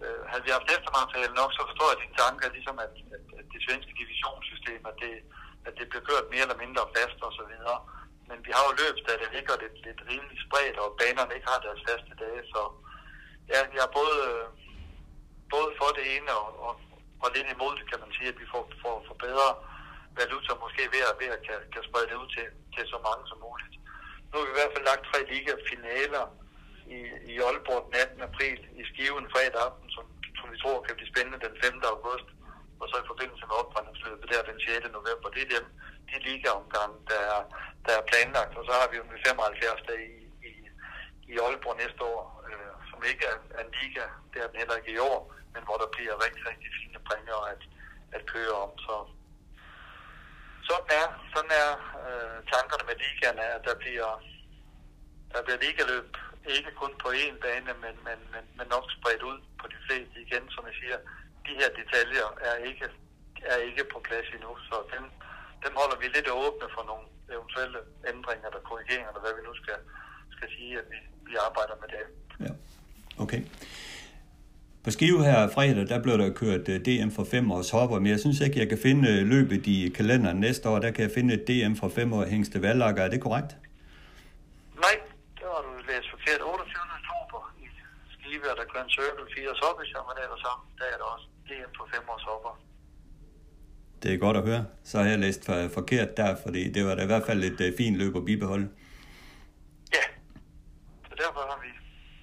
[0.03, 3.45] Øh, havde vi haft eftermateriale nok, så forstår jeg dine tanker, ligesom at, at, at
[3.53, 5.13] det svenske divisionssystem, at det,
[5.67, 7.79] at det bliver kørt mere eller mindre fast og så videre
[8.29, 11.49] men vi har jo løb, der det ligger lidt, lidt rimelig spredt, og banerne ikke
[11.51, 12.61] har deres faste dage, så
[13.53, 14.45] ja, jeg er både, øh,
[15.53, 16.73] både for det ene og, og,
[17.23, 19.49] og lidt imod det, kan man sige, at vi får, får, får bedre
[20.19, 23.23] valuta måske ved at, ved at kan, kan sprede det ud til, til så mange
[23.29, 23.75] som muligt.
[24.29, 26.25] Nu har vi i hvert fald lagt tre ligafinaler
[26.97, 26.99] i,
[27.31, 28.21] i Aalborg den 18.
[28.29, 30.05] april, i Skiven fredag aften, som,
[30.39, 31.81] som vi tror kan blive spændende den 5.
[31.93, 32.27] august,
[32.79, 34.97] og så i forbindelse med opbrændingsløbet der den 6.
[34.97, 35.27] november.
[35.35, 35.65] Det er dem,
[36.09, 37.41] de ligaomgange, der er,
[37.85, 38.53] der er planlagt.
[38.59, 40.51] Og så har vi jo med 75 dage i, i,
[41.31, 44.79] i Aalborg næste år, øh, som ikke er, er en liga, det er den heller
[44.79, 45.19] ikke i år,
[45.53, 47.61] men hvor der bliver rigtig, rigtig fine præmier at,
[48.17, 48.71] at køre om.
[48.85, 48.95] Så
[50.69, 51.71] sådan er, sådan er
[52.07, 54.11] øh, tankerne med ligaen, at der bliver,
[55.33, 56.09] der bliver ligaløb
[56.55, 60.15] ikke kun på én bane, men, men, men, men nok spredt ud på de fleste
[60.25, 60.97] igen, som jeg siger.
[61.47, 62.85] De her detaljer er ikke,
[63.53, 65.03] er ikke på plads endnu, så dem,
[65.65, 67.05] dem holder vi lidt åbne for nogle
[67.35, 67.79] eventuelle
[68.11, 69.77] ændringer eller korrigeringer, eller hvad vi nu skal,
[70.35, 72.03] skal sige, at vi, vi arbejder med det.
[72.45, 72.51] Ja,
[73.23, 73.41] okay.
[74.83, 78.09] På Skive her fredag, der blev der kørt øh, DM for 5 års hopper, men
[78.13, 80.79] jeg synes ikke, jeg kan finde øh, løbet i kalenderen næste år.
[80.79, 83.03] Der kan jeg finde et DM for 5 år Hængste Vallakker.
[83.03, 83.51] Er det korrekt?
[84.85, 84.95] Nej,
[85.37, 86.41] det har du læst forkert.
[86.41, 86.97] 28.
[86.99, 87.67] oktober i
[88.77, 92.09] Grand Circle 4 års hopper, men ellers sammen, der er der også DM for 5
[92.13, 92.53] års hopper.
[94.01, 94.63] Det er godt at høre.
[94.89, 97.59] Så har jeg læst for, forkert der, fordi det var da i hvert fald et
[97.65, 98.67] uh, fint løb at bibeholde.
[99.97, 100.05] Ja,
[101.09, 101.69] så derfor har vi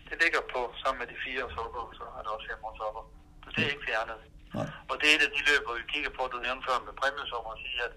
[0.08, 3.02] det ligger på sammen med de fire sopper, så er der også fem sopper.
[3.44, 4.18] Så det er ikke fjernet.
[4.58, 4.68] Nej.
[4.90, 6.94] Og det er et af de løb, hvor vi kigger på, du nævnte før med
[7.00, 7.94] præmiesummer og siger, at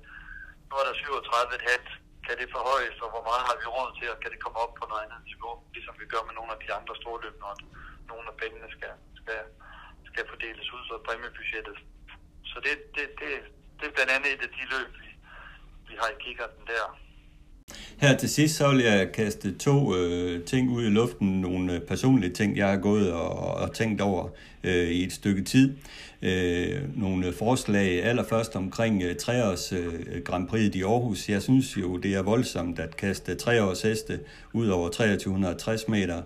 [0.69, 4.17] nu er der 37,5 kan det forhøjes, og hvor meget har vi råd til, og
[4.21, 6.69] kan det komme op på noget andet niveau, ligesom vi gør med nogle af de
[6.79, 7.53] andre store løb, når
[8.11, 9.41] nogle af pengene skal, skal,
[10.09, 11.77] skal fordeles ud fra præmiebudgettet.
[12.51, 13.31] Så det, det, det,
[13.77, 15.09] det er blandt andet et af de løb, vi,
[15.87, 16.85] vi har i kikkerten der.
[18.01, 21.41] Her til sidst, så vil jeg kaste to øh, ting ud i luften.
[21.41, 24.29] Nogle øh, personlige ting, jeg har gået og, og tænkt over
[24.63, 25.77] øh, i et stykke tid.
[26.21, 31.29] Øh, nogle øh, forslag allerførst omkring øh, treårs øh, Grand Prix i Aarhus.
[31.29, 34.19] Jeg synes jo, det er voldsomt at kaste treårs heste
[34.53, 36.21] ud over 2360 meter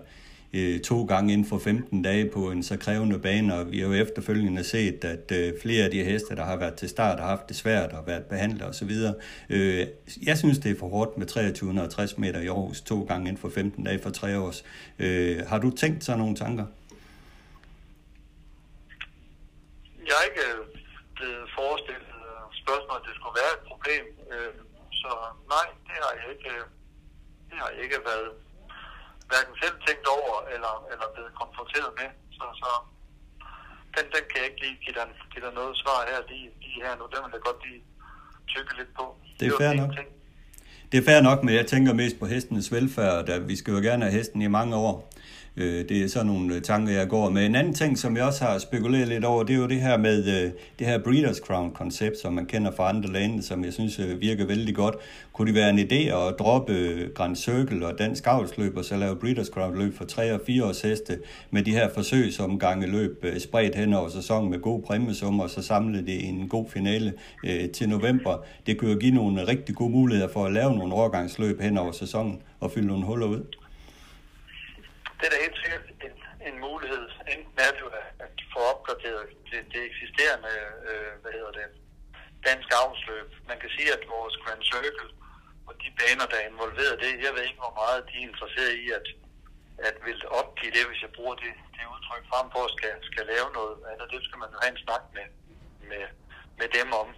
[0.54, 3.86] øh, to gange inden for 15 dage på en så krævende bane, og vi har
[3.86, 7.26] jo efterfølgende set, at øh, flere af de heste, der har været til start, har
[7.26, 8.90] haft det svært og været behandlet osv.
[9.50, 9.86] Øh,
[10.26, 13.48] jeg synes, det er for hårdt med 2360 meter i Aarhus to gange inden for
[13.48, 14.64] 15 dage for tre års.
[14.98, 16.66] Øh, har du tænkt sådan nogle tanker?
[20.06, 20.60] Jeg er ikke øh,
[21.16, 24.04] blevet forestillet øh, spørgsmålet, at det skulle være et problem.
[24.32, 24.54] Øh,
[25.02, 25.10] så
[25.54, 26.64] nej, det har jeg ikke, øh,
[27.48, 28.30] det har jeg ikke været
[29.32, 32.08] hverken selv tænkt over eller, eller blevet konfronteret med.
[32.38, 32.70] Så, så
[33.96, 36.78] den, den kan jeg ikke lige give dig, give dig noget svar her lige, lige
[36.86, 37.04] her nu.
[37.12, 37.82] Den vil jeg godt lige
[38.52, 39.04] tykke lidt på.
[39.38, 39.90] Det er fair nok.
[39.98, 40.08] Ting.
[40.92, 43.80] Det er fair nok, men jeg tænker mest på hestenes velfærd, da vi skal jo
[43.88, 45.11] gerne have hesten i mange år.
[45.56, 47.46] Øh, det er sådan nogle øh, tanker, jeg går med.
[47.46, 49.96] En anden ting, som jeg også har spekuleret lidt over, det er jo det her
[49.96, 53.98] med øh, det her Breeders Crown-koncept, som man kender fra andre lande, som jeg synes
[53.98, 54.94] øh, virker vældig godt.
[55.32, 59.16] Kunne det være en idé at droppe Grand Circle og dansk avlsløb, og så lave
[59.16, 61.18] Breeders Crown-løb for 3 og 4 års heste
[61.50, 65.98] med de her forsøgsomgange løb spredt hen over sæsonen med gode præmiesummer, og så samle
[65.98, 67.12] det i en god finale
[67.72, 68.44] til november.
[68.66, 71.92] Det kunne jo give nogle rigtig gode muligheder for at lave nogle overgangsløb hen over
[71.92, 73.61] sæsonen og fylde nogle huller ud
[75.22, 76.14] det er da helt sikkert en,
[76.48, 77.04] en mulighed.
[77.34, 77.90] Enten er det jo
[78.26, 80.52] at få opgraderet det, det eksisterende,
[80.88, 81.66] øh, hvad hedder det,
[82.48, 83.28] dansk afsløb.
[83.50, 85.10] Man kan sige, at vores Grand Circle
[85.68, 88.74] og de baner, der er involveret det, jeg ved ikke, hvor meget de er interesseret
[88.84, 89.06] i at,
[89.88, 93.24] at vil opgive det, hvis jeg bruger det, det udtryk frem for at skal, skal
[93.32, 94.12] lave noget andet.
[94.12, 95.26] Det skal man jo have en snak med,
[95.90, 96.04] med,
[96.60, 97.08] med dem om.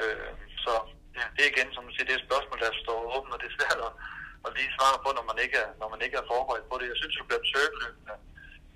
[0.00, 0.30] Øh,
[0.64, 0.72] så
[1.18, 3.40] ja, det er igen, som du siger, det er et spørgsmål, der står åbent, og
[3.40, 3.92] det er svært at,
[4.46, 6.92] at lige svare på, når man ikke er, når man ikke er forberedt på det.
[6.92, 8.22] Jeg synes jo, at søgeløbene, øh,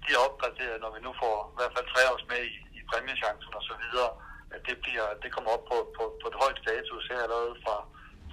[0.04, 2.80] de er opgraderet, når vi nu får i hvert fald tre års med i, i
[2.90, 4.10] præmiechancen og så videre,
[4.54, 7.76] at det, bliver, det kommer op på, på, på et højt status her allerede fra,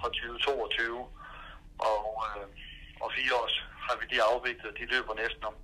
[0.00, 1.06] fra 2022.
[1.92, 2.46] Og, øh,
[3.02, 4.78] og fire års har vi lige afviklet.
[4.80, 5.56] De løber næsten om,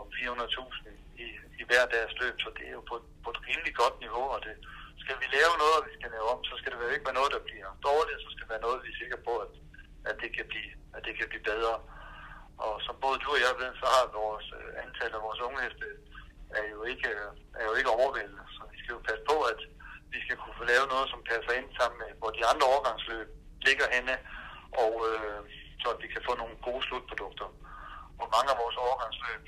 [0.00, 0.88] om 400.000
[1.24, 1.26] i,
[1.60, 4.40] i hver deres løb, så det er jo på, på et rimelig godt niveau, og
[4.46, 4.54] det,
[5.06, 7.20] skal vi lave noget, og vi skal lave om, så skal det være ikke være
[7.20, 9.52] noget, der bliver dårligt, så skal det være noget, vi er sikre på, at,
[10.10, 11.74] at det kan blive, at det kan blive bedre.
[12.64, 15.62] Og som både du og jeg ved, så har vores øh, antal af vores unge
[15.64, 15.86] heste
[16.58, 17.30] er jo ikke, øh,
[17.60, 18.44] er jo ikke overvældende.
[18.56, 19.60] Så vi skal jo passe på, at
[20.12, 23.28] vi skal kunne få lavet noget, som passer ind sammen med, hvor de andre overgangsløb
[23.66, 24.14] ligger henne,
[24.82, 25.40] og øh,
[25.80, 27.48] så at vi kan få nogle gode slutprodukter.
[28.20, 29.42] Og mange af vores overgangsløb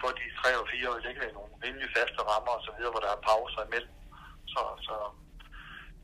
[0.00, 2.92] for de tre og fire år ligger i nogle rimelig faste rammer og så videre,
[2.92, 3.94] hvor der er pauser imellem.
[4.52, 4.94] Så, så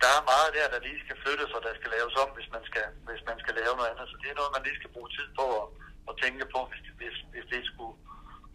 [0.07, 2.63] der er meget der, der lige skal flyttes, og der skal laves om, hvis man
[2.69, 4.07] skal, hvis man skal lave noget andet.
[4.13, 5.67] Så det er noget, man lige skal bruge tid på at,
[6.09, 7.95] at tænke på, hvis, hvis, hvis det skulle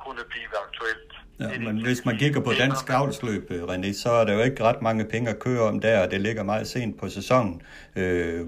[0.04, 1.12] kunne blive aktuelt.
[1.40, 4.64] Ja, men hvis man kigger på dansk avlsløb, øh, René, så er der jo ikke
[4.64, 7.62] ret mange penge at køre om der, og det ligger meget sent på sæsonen.
[7.96, 8.48] Øh,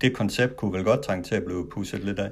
[0.00, 2.30] det koncept kunne vel godt trænge til at blive pusset lidt af?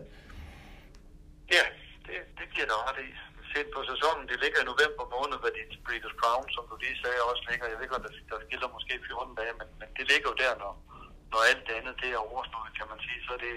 [1.57, 1.65] Ja,
[2.07, 3.18] det, det giver der ret i
[3.59, 4.25] set på sæsonen.
[4.31, 7.73] Det ligger i november måned, hvor dit Breeders' Crown, som du lige sagde, også ligger.
[7.73, 10.37] Jeg ved godt, at der, der skiller måske 14 dage, men, men det ligger jo
[10.45, 10.73] der, når,
[11.33, 13.19] når alt det andet det er overstået, kan man sige.
[13.27, 13.55] Så er det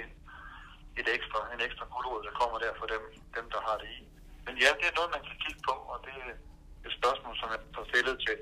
[1.01, 3.03] et ekstra, en ekstra guldråd, der kommer der for dem,
[3.37, 4.01] dem, der har det i.
[4.45, 6.33] Men ja, det er noget, man kan kigge på, og det er
[6.87, 8.37] et spørgsmål, som jeg har stillet til,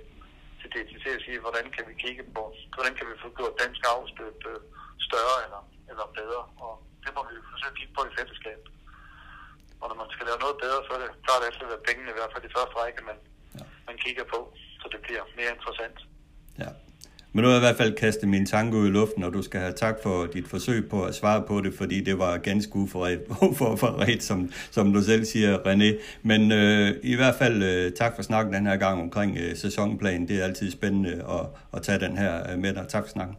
[0.59, 2.43] til DTC at sige, hvordan kan vi kigge på,
[2.75, 4.61] hvordan kan vi få gjort dansk afstøb øh,
[5.07, 8.61] større eller, eller bedre, og det må vi forsøge at kigge på i fællesskab.
[9.81, 12.17] Og når man skal lave noget bedre, så er det klart altid at pengene i
[12.19, 13.17] hvert fald i første række, man,
[13.57, 13.63] ja.
[13.89, 14.39] man kigger på,
[14.81, 15.97] så det bliver mere interessant.
[16.63, 16.71] Ja.
[17.33, 19.41] Men nu har jeg i hvert fald kastet min tanke ud i luften, og du
[19.41, 22.75] skal have tak for dit forsøg på at svare på det, fordi det var ganske
[23.49, 26.01] uforberedt, som, som du selv siger, René.
[26.21, 30.27] Men øh, i hvert fald øh, tak for snakken den her gang omkring øh, sæsonplanen.
[30.27, 32.87] Det er altid spændende at, at tage den her øh, med dig.
[32.87, 33.37] Tak for snakken.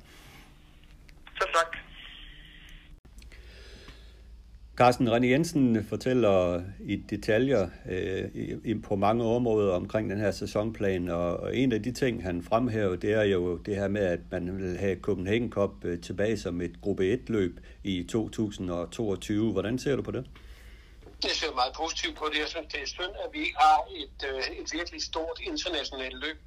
[1.39, 1.80] Selv tak.
[4.81, 11.57] Carsten René Jensen fortæller i detaljer øh, på mange områder omkring den her sæsonplan, og
[11.57, 14.79] en af de ting, han fremhæver, det er jo det her med, at man vil
[14.79, 19.53] have Copenhagen Cup øh, tilbage som et gruppe 1-løb i 2022.
[19.53, 20.27] Hvordan ser du på det?
[21.25, 22.39] Jeg ser meget positivt på det.
[22.39, 26.19] Jeg synes, det er synd, at vi ikke har et, øh, et virkelig stort internationalt
[26.25, 26.39] løb.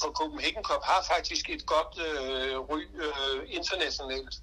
[0.00, 4.34] For Copenhagen Cup har faktisk et godt øh, ry øh, internationalt.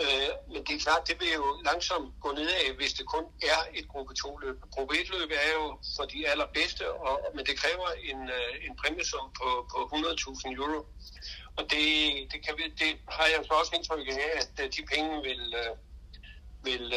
[0.00, 3.60] Øh, men det er klart, det vil jo langsomt gå nedad, hvis det kun er
[3.74, 4.56] et gruppe 2-løb.
[4.70, 9.26] Gruppe 1-løb er jo for de allerbedste, og, men det kræver en, øh, en præmiesum
[9.40, 10.86] på, på 100.000 euro.
[11.56, 11.86] Og det,
[12.32, 15.54] det, kan vi, det har jeg så også indtryk af, at øh, de penge vil,
[15.62, 15.72] øh,
[16.64, 16.94] vil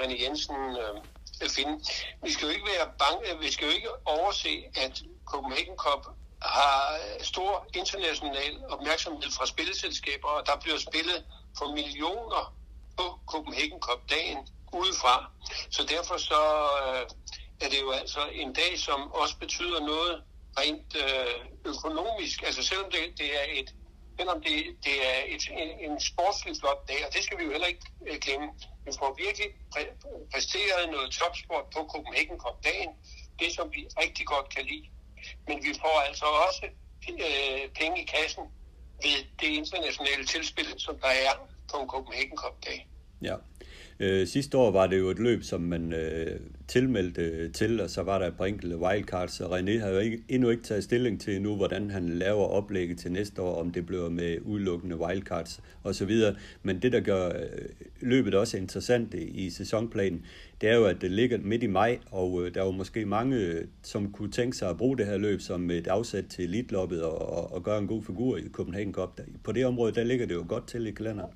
[0.00, 0.60] René Jensen
[1.56, 1.84] finde.
[2.22, 6.06] Vi skal jo ikke være bange, vi skal jo ikke overse, at Copenhagen Cup
[6.42, 11.24] har stor international opmærksomhed fra spilleselskaber, og der bliver spillet
[11.60, 12.42] for millioner
[12.96, 14.38] på Copenhagen Cup-dagen
[14.72, 15.14] udefra.
[15.70, 16.42] Så derfor så
[16.80, 17.02] øh,
[17.64, 20.22] er det jo altså en dag, som også betyder noget
[20.58, 21.34] rent øh,
[21.72, 22.42] økonomisk.
[22.42, 23.74] Altså selvom det, det er et
[24.18, 24.56] selvom det,
[24.86, 27.86] det er et, en, en sportslig flot dag, og det skal vi jo heller ikke
[28.08, 28.48] øh, glemme.
[28.86, 29.94] Vi får virkelig præ-
[30.32, 32.90] præsteret noget topsport på Copenhagen Cup-dagen,
[33.40, 34.86] det som vi rigtig godt kan lide.
[35.46, 36.66] Men vi får altså også
[37.26, 38.44] øh, penge i kassen
[39.02, 41.32] ved det internationale tilspil, som der er
[41.72, 42.88] på en Copenhagen Cup-dag.
[43.22, 43.36] Ja.
[44.02, 47.90] Øh, sidste år var det jo et løb, som man øh, tilmeldte øh, til, og
[47.90, 50.84] så var der et par enkelte wildcards, og René har jo ikke, endnu ikke taget
[50.84, 54.96] stilling til nu, hvordan han laver oplægget til næste år, om det bliver med udelukkende
[54.96, 56.10] wildcards osv.
[56.62, 57.68] Men det, der gør øh,
[58.00, 60.24] løbet også interessant i sæsonplanen,
[60.60, 63.06] det er jo, at det ligger midt i maj, og øh, der er jo måske
[63.06, 66.44] mange, øh, som kunne tænke sig at bruge det her løb som et afsæt til
[66.44, 69.20] elitloppet og, og, og gøre en god figur i Copenhagen Cup.
[69.44, 71.30] På det område, der ligger det jo godt til i kalenderen.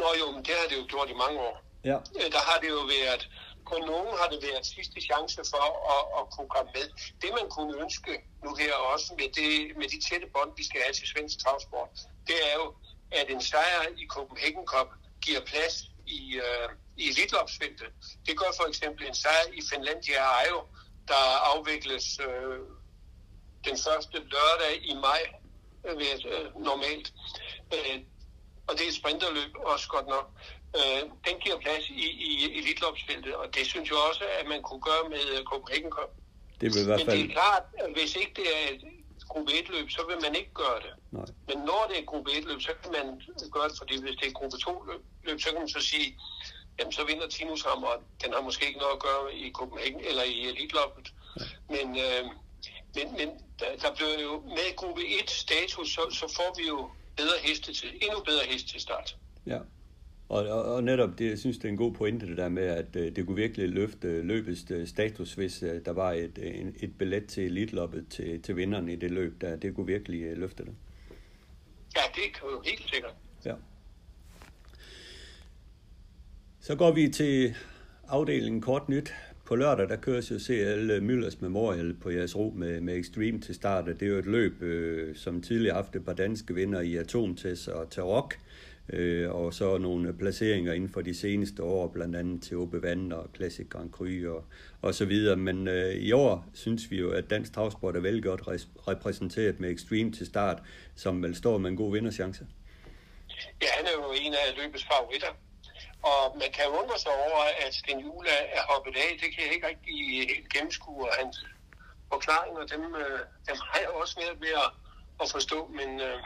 [0.00, 1.56] Nå jo, men det har det jo gjort i mange år.
[1.84, 1.96] Ja.
[2.18, 3.22] Øh, der har det jo været,
[3.68, 5.64] på nogen har det været sidste chance for
[5.96, 6.86] at, at kunne komme med.
[7.22, 8.12] Det man kunne ønske
[8.44, 11.88] nu her også med, det, med de tætte bånd, vi skal have til svensk travsport,
[12.28, 12.66] det er jo,
[13.10, 14.88] at en sejr i Copenhagen Cup
[15.24, 15.74] giver plads
[16.06, 17.90] i, uh, i elitlopsfeltet.
[18.26, 20.60] Det gør for eksempel en sejr i Finlandia Ajo,
[21.08, 22.58] der afvikles uh,
[23.64, 25.22] den første lørdag i maj,
[25.84, 27.12] uh, normalt.
[27.74, 27.96] Uh,
[28.68, 30.26] og det er et sprinterløb også godt nok.
[30.78, 34.82] Øh, den giver plads i, i elitlopsfeltet, og det synes jeg også, at man kunne
[34.90, 36.10] gøre med øh, Copenhagen Cup.
[36.60, 37.18] Det vil i hvert fald...
[37.18, 38.82] Men det er klart, at hvis ikke det er et
[39.28, 40.92] gruppe 1-løb, så vil man ikke gøre det.
[41.10, 41.28] Nej.
[41.48, 43.06] Men når det er et gruppe 1-løb, så kan man
[43.54, 46.08] gøre det, fordi hvis det er et gruppe 2-løb, så kan man så sige,
[46.78, 50.00] jamen så vinder Tinus ham, og den har måske ikke noget at gøre i Copenhagen
[50.00, 51.06] eller i elitloppet.
[51.40, 51.44] Ja.
[51.74, 52.24] Men, øh,
[52.96, 53.28] men, men
[53.60, 57.72] der, der bliver jo med gruppe 1 status, så, så får vi jo bedre heste
[57.72, 59.16] til, endnu bedre heste til start.
[59.46, 59.58] Ja.
[60.28, 62.62] Og, og, og netop, det, jeg synes, det er en god pointe, det der med,
[62.62, 66.76] at uh, det kunne virkelig løfte løbets uh, status, hvis uh, der var et, en,
[66.80, 69.40] et billet til elitloppet til, til vinderen i det løb.
[69.40, 70.74] Der, det kunne virkelig løfte det.
[71.96, 73.14] Ja, det kan jo helt sikkert.
[73.44, 73.54] Ja.
[76.60, 77.54] Så går vi til
[78.08, 79.14] afdelingen kort nyt.
[79.48, 83.40] På lørdag, der køres jo CL øh, Müllers Memorial på jeres ro med, med Extreme
[83.40, 86.80] til start, det er jo et løb, øh, som tidligere haft et par danske vinder
[86.80, 88.34] i Atomtest og Tarok,
[88.88, 93.12] øh, og så nogle placeringer inden for de seneste år, blandt andet til Åbe Vand
[93.12, 94.44] og Classic Grand Cru og,
[94.82, 95.36] og så videre.
[95.36, 98.42] Men øh, i år synes vi jo, at dansk travsport er vel godt
[98.88, 100.62] repræsenteret med Extreme til start,
[100.94, 102.46] som vel står med en god vinderchance.
[103.62, 105.47] Ja, han er jo en af løbets favoritter.
[106.02, 109.10] Og man kan undre sig over, at Sten Jule er hoppet af.
[109.20, 109.94] Det kan jeg ikke rigtig
[110.28, 111.46] helt gennemskue, og hans
[112.12, 113.18] forklaringer, dem, øh,
[113.48, 114.70] dem har jeg også svært ved at,
[115.22, 116.00] at forstå, men...
[116.00, 116.18] Øh,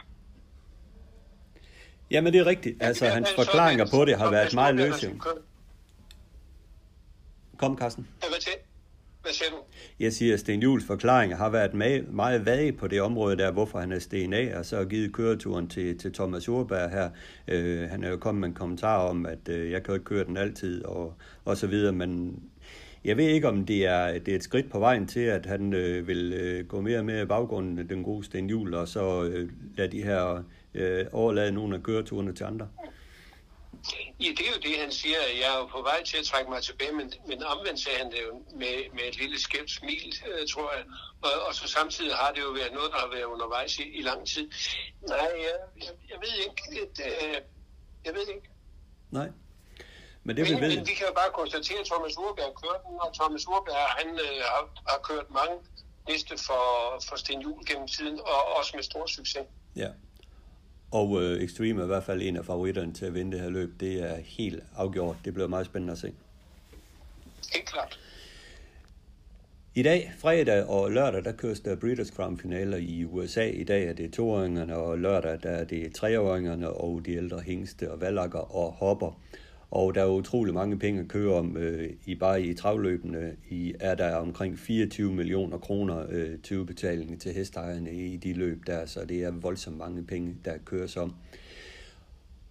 [2.11, 2.83] Jamen det er rigtigt.
[2.83, 5.19] Altså, hans forklaringer på det har været meget løse.
[7.57, 8.07] Kom, Carsten.
[8.19, 8.53] Hvad til?
[9.23, 9.57] Hvad siger du?
[9.99, 13.79] Jeg siger, at Sten Jules forklaring har været meget, meget på det område der, hvorfor
[13.79, 17.09] han er sten af, og så har givet køreturen til, til Thomas Urberg her.
[17.47, 20.05] Øh, han er jo kommet med en kommentar om, at øh, jeg kan jo ikke
[20.05, 21.13] køre den altid, og,
[21.45, 22.39] og så videre, men
[23.05, 25.73] jeg ved ikke, om det er, det er et skridt på vejen til, at han
[25.73, 29.49] øh, vil øh, gå mere med i baggrunden, den gode Sten Jul, og så øh,
[29.77, 30.43] lade de her
[30.73, 32.67] øh, overlade nogle af køreturene til andre.
[34.19, 35.17] Ja, det er jo det, han siger.
[35.41, 38.11] Jeg er jo på vej til at trække mig tilbage, men, men omvendt sagde han
[38.11, 40.85] det jo med, med et lille skævt smil, øh, tror jeg.
[41.21, 44.01] Og, og så samtidig har det jo været noget, der har været undervejs i, i
[44.01, 44.51] lang tid.
[45.07, 45.55] Nej, jeg,
[45.85, 46.81] jeg, jeg ved ikke.
[46.81, 47.41] Et, øh,
[48.05, 48.49] jeg ved ikke.
[49.11, 49.29] Nej.
[50.23, 52.83] Men det Men, vi ved, men vi kan jo bare konstatere, at Thomas Urberg kørte
[52.87, 55.55] den, og Thomas Urberg han øh, har, har kørt mange
[56.09, 56.63] liste for,
[57.07, 59.45] for Sten Juhl gennem tiden, og også med stor succes.
[59.75, 59.89] ja.
[60.93, 63.49] Og øh, Extreme er i hvert fald en af favoritterne til at vinde det her
[63.49, 63.79] løb.
[63.79, 65.15] Det er helt afgjort.
[65.25, 66.13] Det bliver meget spændende at se.
[67.53, 67.99] Helt klart.
[69.75, 73.49] I dag, fredag og lørdag, der køres der Breeders' Crown finaler i USA.
[73.49, 77.91] I dag er det toåringerne, og lørdag der er det treåringerne og de ældre hængste
[77.91, 79.19] og valakker og hopper.
[79.75, 81.57] Og der er utrolig mange penge at køre om.
[81.57, 87.21] Øh, I bare i travløbene i, er der omkring 24 millioner kroner øh, til udbetaling
[87.21, 91.13] til hestejerne i de løb der, så det er voldsomt mange penge, der køres om.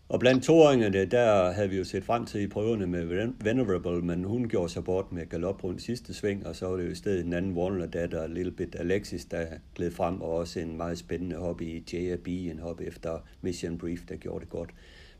[0.09, 4.25] Og blandt toåringerne, der havde vi jo set frem til i prøverne med Venerable, men
[4.25, 6.95] hun gjorde sig bort med galop rundt sidste sving, og så var det jo i
[6.95, 10.99] stedet en anden Warner datter, Little Bit Alexis, der gled frem, og også en meget
[10.99, 14.71] spændende hop i JAB, en hop efter Mission Brief, der gjorde det godt.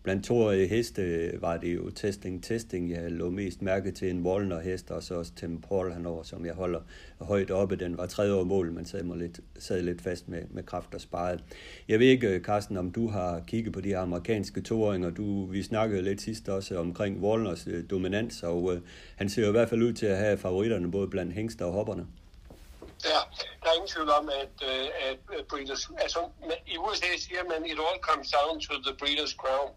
[0.03, 2.91] Blandt toårige heste var det jo testing, testing.
[2.91, 6.47] Jeg lå mest mærke til en Wallner hest, og så også Tim Paul henover, som
[6.47, 6.81] jeg holder
[7.21, 7.77] højt oppe.
[7.77, 10.95] Den var tredje år mål, men sad, mig lidt, sad lidt fast med, med kraft
[10.95, 11.45] og sparet.
[11.89, 15.11] Jeg ved ikke, Carsten, om du har kigget på de her amerikanske toåringer.
[15.11, 18.81] Du, vi snakkede lidt sidst også omkring Wallners øh, dominans, og øh,
[19.17, 21.73] han ser jo i hvert fald ud til at have favoritterne både blandt hængster og
[21.73, 22.07] hopperne.
[23.05, 23.21] Ja,
[23.63, 26.29] der er ingen tvivl om, at, øh, at øh, breeders, altså
[26.67, 29.71] i USA siger man, it all comes down to the breeders crown.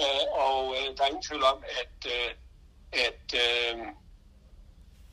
[0.00, 2.30] Uh, og uh, der er ingen tvivl om, at, uh,
[2.92, 3.86] at, uh,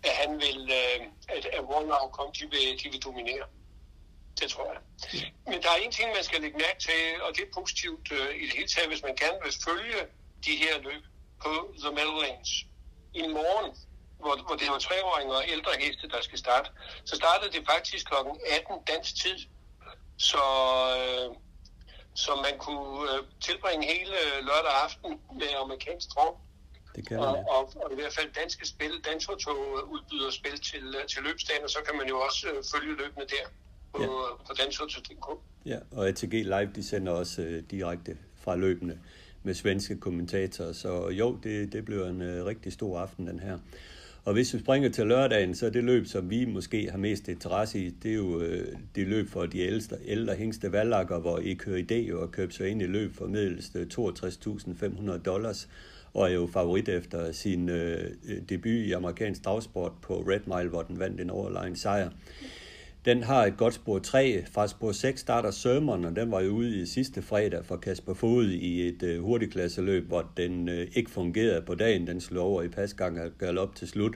[0.04, 3.46] at han vil, uh, at, at one outcome, de vil, de vil dominere.
[4.40, 4.82] Det tror jeg.
[5.48, 8.36] Men der er en ting, man skal lægge mærke til, og det er positivt uh,
[8.42, 10.00] i det hele taget, hvis man gerne vil følge
[10.46, 11.04] de her løb
[11.44, 12.50] på The Meadowlands.
[13.14, 13.76] I morgen,
[14.24, 16.70] hvor, hvor det var treåringer og ældre heste, der skal starte,
[17.06, 18.14] så startede det faktisk kl.
[18.60, 19.38] 18 dansk tid.
[20.18, 20.44] Så,
[21.00, 21.36] øh,
[22.16, 24.16] så man kunne øh, tilbringe hele
[24.50, 26.40] lørdag aften med amerikansk trav.
[26.96, 27.54] Det kan Og, man, ja.
[27.56, 29.52] og, og i hvert fald danske spil, Dantoto
[29.94, 33.26] udbyder spil til, øh, til løbsdagen, og så kan man jo også øh, følge løbende
[33.36, 33.46] der
[33.94, 34.08] på, Ja.
[34.08, 34.36] ja.
[34.48, 35.28] på Dantoto.dk.
[35.66, 39.00] Ja, og ATG Live, de sender også øh, direkte fra løbende
[39.44, 43.60] med svenske kommentatorer, så jo, det, det bliver en øh, rigtig stor aften, den her.
[44.28, 47.28] Og hvis vi springer til lørdagen, så er det løb, som vi måske har mest
[47.28, 51.40] interesse i, det er jo øh, det løb for de ældste, ældre hængste valgakker, hvor
[51.40, 55.70] I kører jo og købt sig ind i løb for middels øh, 62.500 dollars,
[56.14, 60.70] og er jo favorit efter sin øh, øh debut i amerikansk dragsport på Red Mile,
[60.70, 62.10] hvor den vandt en overlegen sejr.
[63.06, 64.44] Den har et godt spor 3.
[64.52, 68.14] Fra spor 6 starter Sermon, og den var jo ude i sidste fredag for Kasper
[68.14, 72.08] Fod i et øh, hurtigklasseløb, hvor den øh, ikke fungerede på dagen.
[72.08, 74.16] Den slog over i pasgang og galop til slut.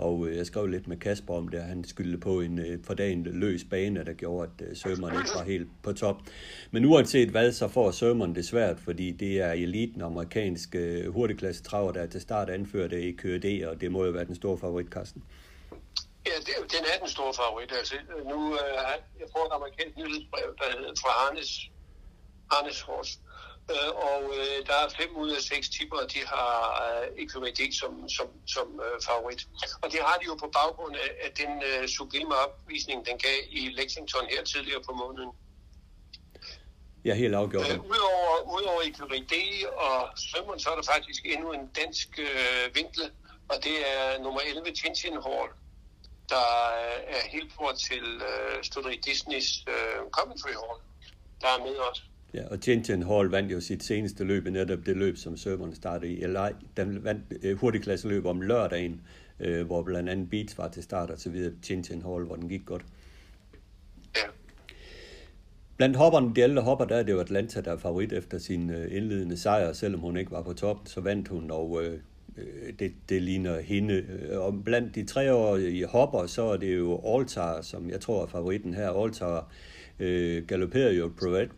[0.00, 2.78] Og øh, jeg skrev lidt med Kasper om det, og han skyldte på en øh,
[2.84, 6.22] for dagen løs bane, der gjorde, at øh, Sømmeren ikke var helt på top.
[6.70, 11.62] Men uanset hvad, så får Sømmeren det svært, fordi det er eliten amerikanske øh, hurtigklasse
[11.62, 14.58] traver, der er til start anført af KD, og det må jo være den store
[14.58, 15.22] favorit, Carsten.
[16.30, 17.72] Ja, det, den er den store favorit.
[17.72, 17.94] Altså,
[18.32, 18.74] nu, øh,
[19.20, 21.50] jeg får et amerikansk nyhedsbrev, der hedder fra Arnes,
[22.56, 23.14] Arnes Horse.
[23.72, 26.52] Øh, og øh, der er fem ud af seks tipper, de har
[26.86, 29.40] øh, EQVD som, som, som øh, favorit.
[29.82, 33.38] Og det har de jo på baggrund af, af den øh, sublime opvisning, den gav
[33.50, 35.30] i Lexington her tidligere på måneden.
[37.04, 37.68] Er helt afgjort.
[37.70, 39.34] Øh, udover, udover EQVD
[39.86, 39.98] og
[40.30, 43.04] Sømmeren, så er der faktisk endnu en dansk øh, vinkel,
[43.48, 45.48] og det er nummer 11, Tintin Hall,
[46.30, 46.46] der
[47.14, 50.78] er helt port til øh, Studeri Disneys øh, Coventry Hall,
[51.40, 52.10] der er med os.
[52.34, 55.74] Ja, og Tiantian Hall vandt jo sit seneste løb, i netop det løb, som serverne
[55.74, 56.50] startede i LA.
[56.76, 59.00] Den vandt øh, hurtigklasseløb om lørdagen,
[59.40, 61.52] øh, hvor blandt andet Beats var til start og så videre.
[61.62, 62.82] Tiantian Hall, hvor den gik godt.
[64.16, 64.22] Ja.
[65.76, 68.70] Blandt hopperne, de ældre hopper, der er det jo Atlanta, der er favorit efter sin
[68.70, 69.72] øh, indledende sejr.
[69.72, 72.00] Selvom hun ikke var på top, så vandt hun, og øh,
[72.78, 73.94] det, det ligner hende.
[73.94, 78.26] Øh, Og blandt de treårige hopper, så er det jo Altar, som jeg tror er
[78.26, 78.90] favoritten her.
[79.04, 79.52] Altar
[79.98, 81.12] øh, galopperede jo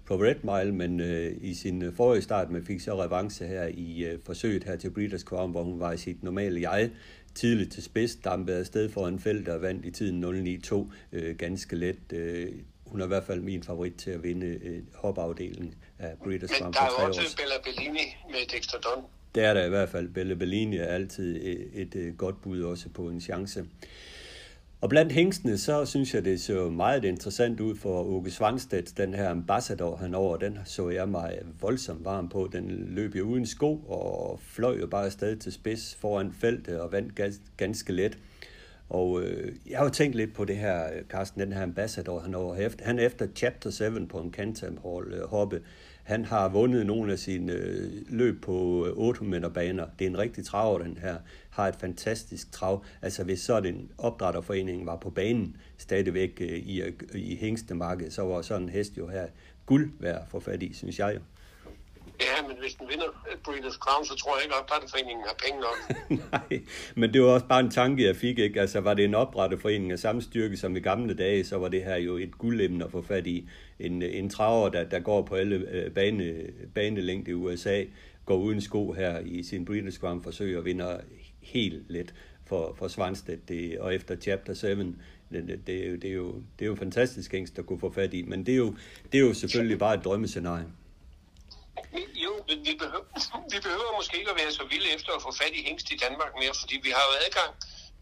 [0.06, 3.66] på Red, Mile, men øh, i sin øh, forrige start, men fik så revanche her
[3.74, 6.90] i øh, forsøget her til Breeders' Crown, hvor hun var i sit normale jeg
[7.34, 10.24] tidligt til spids, dampede afsted for en felt og vandt i tiden
[10.64, 12.12] 0-9-2 øh, ganske let.
[12.12, 12.52] Øh,
[12.86, 16.66] hun er i hvert fald min favorit til at vinde øh, hopafdelingen af Breeders' Crown
[16.66, 19.88] Men der er jo også Bella Bellini med Dexter Dunn der er der i hvert
[19.88, 20.08] fald.
[20.08, 23.64] Belle Bellini er altid et, et, et godt bud også på en chance.
[24.80, 29.14] Og blandt hængstene, så synes jeg, det så meget interessant ud for Åke Svangstedt, den
[29.14, 32.48] her ambassador han over, den så jeg mig voldsomt varm på.
[32.52, 36.92] Den løb jo uden sko og fløj jo bare afsted til spids foran feltet og
[36.92, 37.20] vandt
[37.56, 38.18] ganske let.
[38.88, 42.20] Og øh, jeg har jo tænkt lidt på det her, øh, Carsten, den her ambassador
[42.20, 42.68] han over.
[42.82, 45.60] Han er efter Chapter 7 på en Cantam øh, hoppe.
[46.02, 49.86] Han har vundet nogle af sine øh, løb på øh, 800 meter baner.
[49.98, 51.16] Det er en rigtig traver, den her.
[51.50, 52.84] Har et fantastisk trav.
[53.02, 56.82] Altså hvis sådan en opdrætterforening var på banen stadigvæk øh, i,
[57.14, 59.26] i hængstemarkedet, så var sådan en hest jo her
[59.66, 61.20] guld værd for fat i, synes jeg jo.
[62.20, 65.36] Ja, men hvis den vinder øh, Breeders' Crown, så tror jeg ikke, at opdrætterforeningen har
[65.44, 65.78] penge nok.
[66.32, 66.62] Nej,
[66.94, 68.38] men det var også bare en tanke, jeg fik.
[68.38, 68.60] Ikke?
[68.60, 71.84] Altså, var det en opdrætterforening af samme styrke som i gamle dage, så var det
[71.84, 73.48] her jo et guldemne at få fat i.
[73.78, 76.34] En, en traver, der, der går på alle øh, bane,
[76.74, 77.84] banelængde i USA,
[78.26, 81.00] går uden sko her i sin Breeders' Crown forsøg og vinder
[81.40, 82.14] helt let
[82.46, 83.48] for, for Svanstedt.
[83.48, 84.96] Det, og efter Chapter 7, det,
[85.48, 87.92] det, det, er jo, det, er jo, det er jo fantastisk hængst at kunne få
[87.92, 88.22] fat i.
[88.22, 88.74] Men det er jo,
[89.12, 90.66] det er jo selvfølgelig bare et drømmescenarie.
[92.24, 93.06] Jo, men vi behøver,
[93.54, 95.96] vi behøver måske ikke at være så vilde efter at få fat i hængst i
[96.04, 97.50] Danmark mere, fordi vi har jo adgang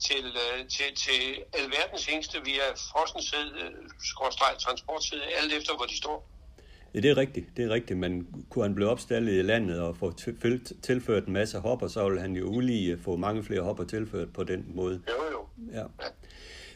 [0.08, 1.20] til, øh, til, til
[1.60, 3.70] alverdens hængste via frostensæd, øh,
[4.10, 6.16] skråstreg, transportsæd, alt efter hvor de står.
[6.94, 9.96] Ja, det er rigtigt, det er rigtigt, men kunne han blive opstallet i landet og
[9.96, 10.12] få
[10.82, 14.44] tilført en masse hopper, så ville han jo ulige få mange flere hopper tilført på
[14.44, 15.02] den måde.
[15.08, 15.46] Jo, jo.
[15.72, 15.84] Ja.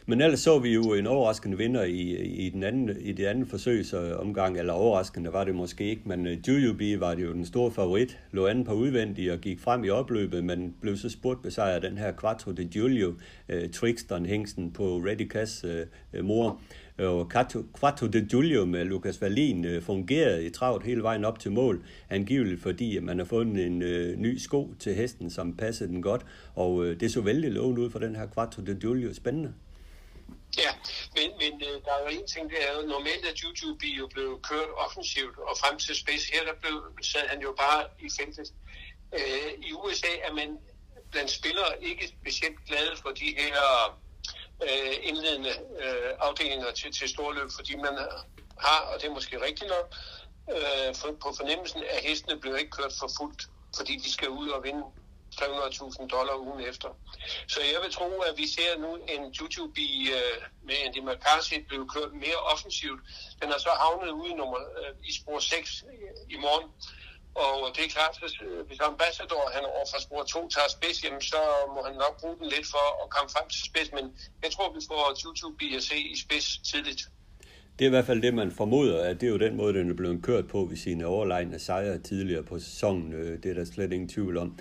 [0.07, 3.47] Men ellers så vi jo en overraskende vinder i, i, den anden, i det andet
[3.47, 7.71] forsøgsomgang, eller overraskende var det måske ikke, men øh, Jujubi var det jo den store
[7.71, 11.81] favorit, lå anden på udvendig og gik frem i opløbet, men blev så spurgt besejret
[11.81, 13.13] den her Quattro de Giulio,
[13.49, 15.65] øh, uh, Tricksteren hængsten på Ready Cass
[16.13, 16.61] øh, mor.
[16.97, 17.31] Og
[17.79, 22.61] Quattro de Giulio med Lukas Wallin fungerede i travlt hele vejen op til mål, angiveligt
[22.61, 26.25] fordi at man har fundet en øh, ny sko til hesten, som passede den godt,
[26.55, 29.13] og øh, det så vældig lovende ud for den her Quattro de Giulio.
[29.13, 29.53] Spændende.
[30.57, 30.71] Ja,
[31.15, 34.07] men, men øh, der er jo en ting, det er jo normalt, at YouTube jo
[34.07, 38.09] blev kørt offensivt, og frem til Space her, der blev, sad han jo bare i
[38.19, 38.53] feltet.
[39.13, 40.59] Øh, I USA er man
[41.11, 43.57] blandt spillere ikke specielt glade for de her
[44.63, 47.97] øh, indledende øh, afdelinger til, til storløb, fordi man
[48.59, 49.95] har, og det er måske rigtigt nok,
[50.55, 53.41] øh, for, på fornemmelsen, at hestene bliver ikke kørt for fuldt,
[53.77, 54.83] fordi de skal ud og vinde
[55.41, 56.89] 300.000 dollar ugen efter.
[57.47, 59.81] Så jeg vil tro, at vi ser nu en YouTube
[60.17, 63.01] øh, med Andy McCarthy blive kørt mere offensivt.
[63.41, 66.67] Den er så havnet ude i, nummer, øh, i spor 6 øh, i morgen.
[67.43, 70.97] Og det er klart, at øh, hvis Ambassador han over fra spor 2 tager spids,
[71.03, 71.41] jamen, så
[71.73, 73.89] må han nok bruge den lidt for at komme frem til spids.
[73.97, 74.05] Men
[74.43, 77.01] jeg tror, vi får YouTube at se i spids tidligt.
[77.79, 79.89] Det er i hvert fald det, man formoder, at det er jo den måde, den
[79.89, 83.13] er blevet kørt på ved sine overlegne sejre tidligere på sæsonen.
[83.13, 84.59] Øh, det er der slet ingen tvivl om.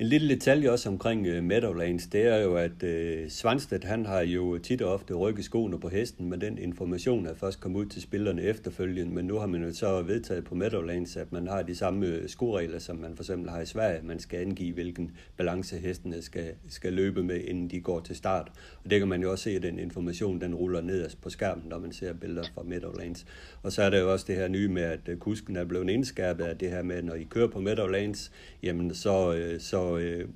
[0.00, 4.06] En lille detalje også omkring øh, uh, Meadowlands, det er jo, at uh, Svanstedt, han
[4.06, 7.80] har jo tit og ofte rykket skoene på hesten, men den information er først kommet
[7.80, 11.46] ud til spillerne efterfølgende, men nu har man jo så vedtaget på Meadowlands, at man
[11.48, 14.00] har de samme øh, skoregler, som man for eksempel har i Sverige.
[14.02, 18.52] Man skal angive, hvilken balance hestene skal, skal løbe med, inden de går til start.
[18.84, 21.64] Og det kan man jo også se, at den information, den ruller ned på skærmen,
[21.68, 23.26] når man ser billeder fra Meadowlands.
[23.62, 26.44] Og så er der jo også det her nye med, at kusken er blevet indskærpet
[26.44, 28.32] af det her med, at når I kører på Meadowlands,
[28.62, 30.28] jamen så, så øh,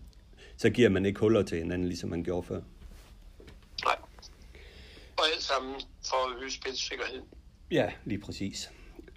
[0.56, 2.60] så giver man ikke huller til hinanden, ligesom man gjorde før.
[3.84, 3.96] Nej.
[5.16, 5.74] Og alt sammen
[6.08, 7.24] for at øge spilsikkerheden.
[7.70, 8.70] Ja, lige præcis.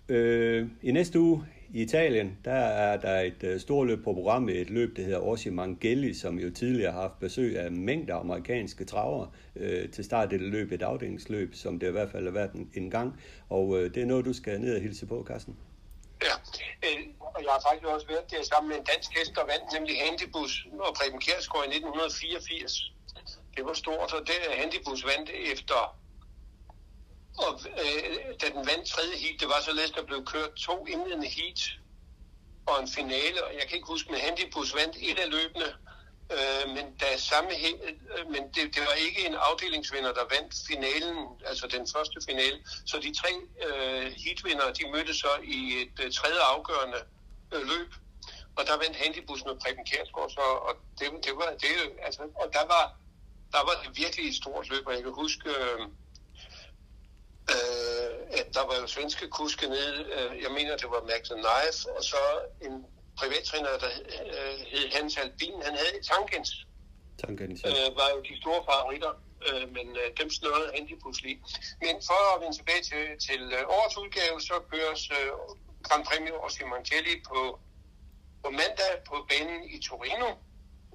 [0.10, 4.62] Øh, I næste uge i Italien, der er der et uh, stort løb på programmet,
[4.62, 8.86] et løb, der hedder Orsi Mangeli, som jo tidligere har haft besøg af mængder amerikanske
[8.86, 12.32] traver uh, til start af det løb, et afdelingsløb, som det i hvert fald har
[12.32, 13.20] været en, en gang.
[13.50, 15.56] Og uh, det er noget, du skal ned og hilse på, Carsten.
[16.24, 16.34] Ja,
[16.84, 19.74] øh, og jeg har faktisk også været der sammen med en dansk hest, der vandt
[19.74, 22.92] nemlig Handybus og Preben Kjærsgaard i 1984.
[23.56, 25.80] Det var stort, og det Handybus vandt efter
[27.46, 31.28] og øh, da den vandt tredje heat, det var således, der blev kørt to indledende
[31.28, 31.62] heat
[32.68, 35.68] og en finale, og jeg kan ikke huske, men Handybus vandt et af løbene,
[36.32, 41.18] Øh, men da samme øh, men det, det var ikke en afdelingsvinder, der vandt finalen,
[41.46, 42.58] altså den første finale.
[42.86, 43.32] Så de tre
[43.66, 47.00] øh, heatvinder, de mødtes så i et øh, tredje afgørende
[47.54, 47.92] øh, løb.
[48.58, 51.74] Og der vandt Handybussen og Preben Kjærsgaard, så, og det, det var, det,
[52.08, 52.84] altså, og der var,
[53.52, 55.82] der var det virkelig et stort løb, og jeg kan huske, øh,
[57.54, 61.80] øh, at der var jo svenske kuske ned, øh, jeg mener, det var Max Knife,
[61.98, 62.24] og så
[62.68, 62.86] en
[63.20, 63.92] privattræner, der
[64.36, 66.52] øh, hed Hans Albin, han havde Tankens.
[67.22, 67.70] Tankens, ja.
[67.70, 69.14] øh, var jo de store favoritter,
[69.48, 71.36] øh, men øh, dem snørede Andy pludselig.
[71.84, 75.32] Men for at vende tilbage til, til øh, årets udgave, så køres øh,
[75.88, 77.60] Gran Premio og Simoncelli på,
[78.44, 80.30] på mandag på banen i Torino.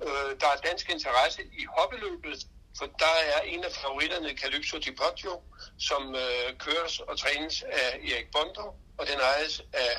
[0.02, 2.46] Øh, der er dansk interesse i hoppeløbet,
[2.78, 5.42] For der er en af favoritterne, Calypso Di Poggio,
[5.78, 8.66] som øh, køres og trænes af Erik Bondo,
[8.98, 9.94] og den ejes af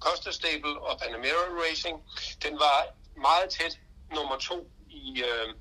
[0.00, 1.96] Costa Stable og Panamera Racing.
[2.42, 2.78] Den var
[3.16, 3.78] meget tæt
[4.14, 5.54] nummer to i, øh,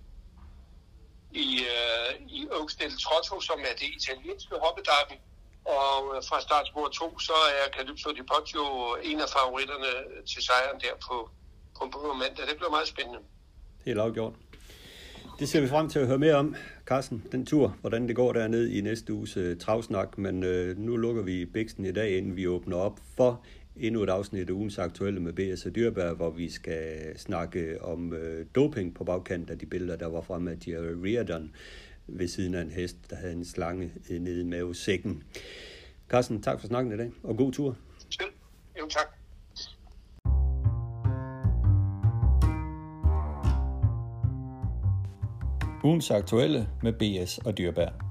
[1.31, 5.15] i, øh, i Oaksdale Trotto, som er det italienske hoppedarby.
[5.77, 8.65] Og øh, fra startspor 2, så er Calypso Di Poggio
[9.09, 9.91] en af favoritterne
[10.31, 11.15] til sejren der på,
[11.77, 12.43] på, på mandag.
[12.49, 13.19] Det bliver meget spændende.
[13.85, 14.33] Helt afgjort.
[15.39, 16.55] Det ser vi frem til at høre mere om,
[16.85, 20.95] Carsten, den tur, hvordan det går dernede i næste uges uh, travsnak, men uh, nu
[20.95, 23.43] lukker vi Bæksten i dag, inden vi åbner op for
[23.75, 25.65] endnu et afsnit af ugens aktuelle med B.S.
[25.65, 30.07] og Dyrberg, hvor vi skal snakke om uh, doping på bagkant af de billeder, der
[30.07, 31.51] var fremme af Jerry Reardon
[32.11, 35.23] ved siden af en hest, der havde en slange nede i mavesækken.
[36.09, 37.77] Carsten, tak for snakken i dag, og god tur.
[38.09, 38.29] Selv.
[38.79, 39.07] Jo, tak.
[45.83, 48.08] Ugens aktuelle med BS og Dyrberg.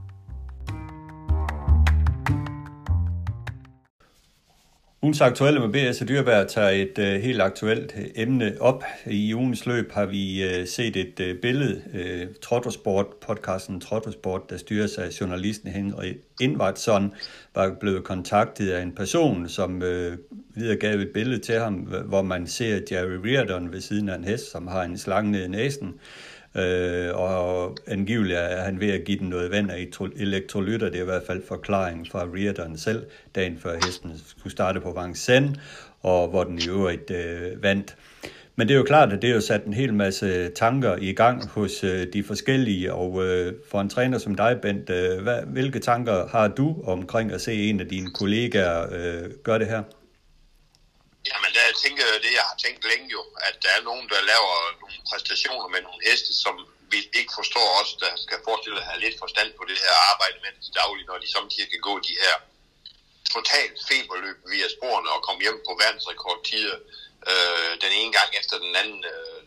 [5.08, 8.84] Ugens aktuelle med BS og tager et øh, helt aktuelt emne op.
[9.06, 14.56] I ugens løb har vi øh, set et øh, billede, øh, Trottosport, podcasten Trottosport, der
[14.56, 17.14] styres af journalisten Henrik Indvartson,
[17.54, 20.18] var blevet kontaktet af en person, som øh,
[20.54, 24.52] videregav et billede til ham, hvor man ser Jerry Reardon ved siden af en hest,
[24.52, 25.94] som har en slange ned i næsen.
[26.58, 30.88] Øh, og angiveligt er han ved at give den noget vand af elektrolytter.
[30.88, 35.00] Det er i hvert fald forklaringen fra Reardon selv, dagen før hesten skulle starte på
[35.02, 35.60] Vincennes,
[36.02, 37.96] og hvor den i øvrigt øh, vandt.
[38.58, 41.48] Men det er jo klart, at det har sat en hel masse tanker i gang
[41.48, 45.78] hos øh, de forskellige, og øh, for en træner som dig, Bent, øh, hvad, hvilke
[45.78, 49.82] tanker har du omkring at se en af dine kollegaer øh, gøre det her?
[51.28, 54.54] Jamen, der tænker jeg det, jeg tænkt længe jo, at der er nogen, der laver
[54.80, 56.54] nogle præstationer med nogle heste, som
[56.92, 60.38] vi ikke forstår os, der skal forestille at have lidt forstand på det her arbejde
[60.44, 62.36] med det daglige, når de samtidig kan gå de her
[63.34, 66.76] totalt feberløb via sporene og komme hjem på verdensrekordtider
[67.30, 69.04] øh, den ene gang efter den anden.
[69.14, 69.40] Øh,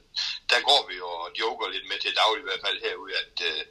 [0.52, 3.36] der går vi jo og joker lidt med til daglig i hvert fald herude, at
[3.50, 3.62] øh,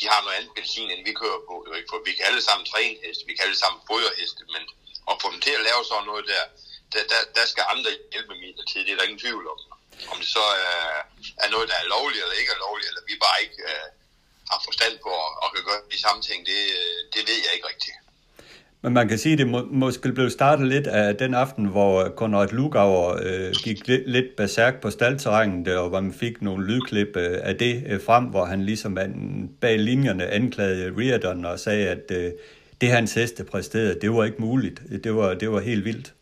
[0.00, 1.54] de har noget andet benzin, end vi kører på.
[1.90, 4.64] For vi kan alle sammen træne heste, vi kan alle sammen fodre heste, men
[5.10, 6.44] at få dem til at lave sådan noget der,
[6.92, 9.60] der, der, der skal andre hjælpemidler til, det er der ingen tvivl om.
[10.12, 10.82] Om det så er,
[11.44, 13.86] er noget, der er lovligt eller ikke er lovligt, eller vi bare ikke øh,
[14.50, 17.52] har forstand på og, og kan gøre de samme ting, det, øh, det ved jeg
[17.56, 17.98] ikke rigtigt.
[18.82, 22.08] Men man kan sige, at det må, måske blev startet lidt af den aften, hvor
[22.08, 26.66] Konrad Lugauer øh, gik lidt, lidt berserk på staldterrænet, øh, og hvor man fik nogle
[26.66, 28.98] lydklip øh, af det øh, frem, hvor han ligesom
[29.60, 32.32] bag linjerne anklagede Riordan og sagde, at øh,
[32.80, 34.82] det hans heste præsterede, det var ikke muligt.
[35.04, 36.12] Det var, det var helt vildt.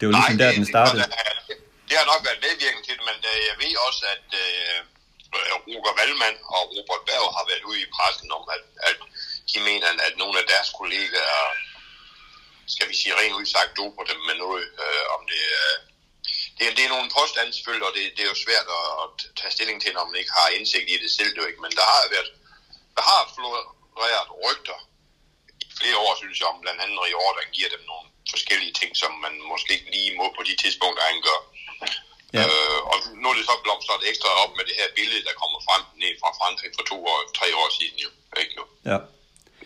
[0.00, 1.02] Det var ligesom Nej, der, den startede.
[1.02, 1.56] Det,
[1.88, 4.76] det har nok været medvirkende til det, men øh, jeg ved også, at øh,
[5.66, 8.98] Roger Wallmann og Robert Berg har været ude i pressen om, at, at
[9.50, 11.44] de mener, at nogle af deres kollegaer,
[12.74, 15.76] skal vi sige rent udsagt, doper dem med noget, øh, om det øh,
[16.60, 19.10] det, er, det er nogle påstande selvfølgelig, og det, det er jo svært at, at
[19.38, 21.64] tage stilling til, når man ikke har indsigt i det selv, det ikke.
[21.64, 22.30] men der har været,
[22.96, 24.78] der har floreret rygter
[25.64, 28.74] i flere år, synes jeg, om blandt andet i år, der giver dem nogle forskellige
[28.80, 31.40] ting, som man måske ikke lige må på de tidspunkter, han gør.
[32.36, 32.44] Ja.
[32.46, 35.58] Øh, og nu er det så blomstret ekstra op med det her billede, der kommer
[35.68, 38.10] frem ned fra Frankrig for to år, tre år siden jo.
[38.42, 38.64] Ikke jo?
[38.90, 38.98] Ja.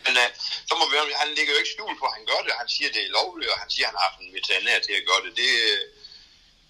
[0.05, 0.29] Men uh,
[0.69, 2.61] så må vi, han ligger jo ikke skjult på, at han gør det.
[2.63, 4.95] Han siger, det er lovligt, og han siger, at han har haft en veterinær til
[5.01, 5.33] at gøre det.
[5.41, 5.51] Det,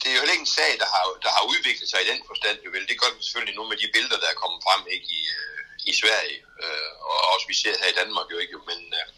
[0.00, 2.56] det er jo ikke en sag, der har, der har udviklet sig i den forstand.
[2.64, 2.88] Jo vel.
[2.90, 5.60] Det gør det selvfølgelig nu med de billeder, der er kommet frem ikke i, uh,
[5.90, 8.58] i Sverige, uh, og også vi ser her i Danmark jo ikke.
[8.70, 9.08] Men uh,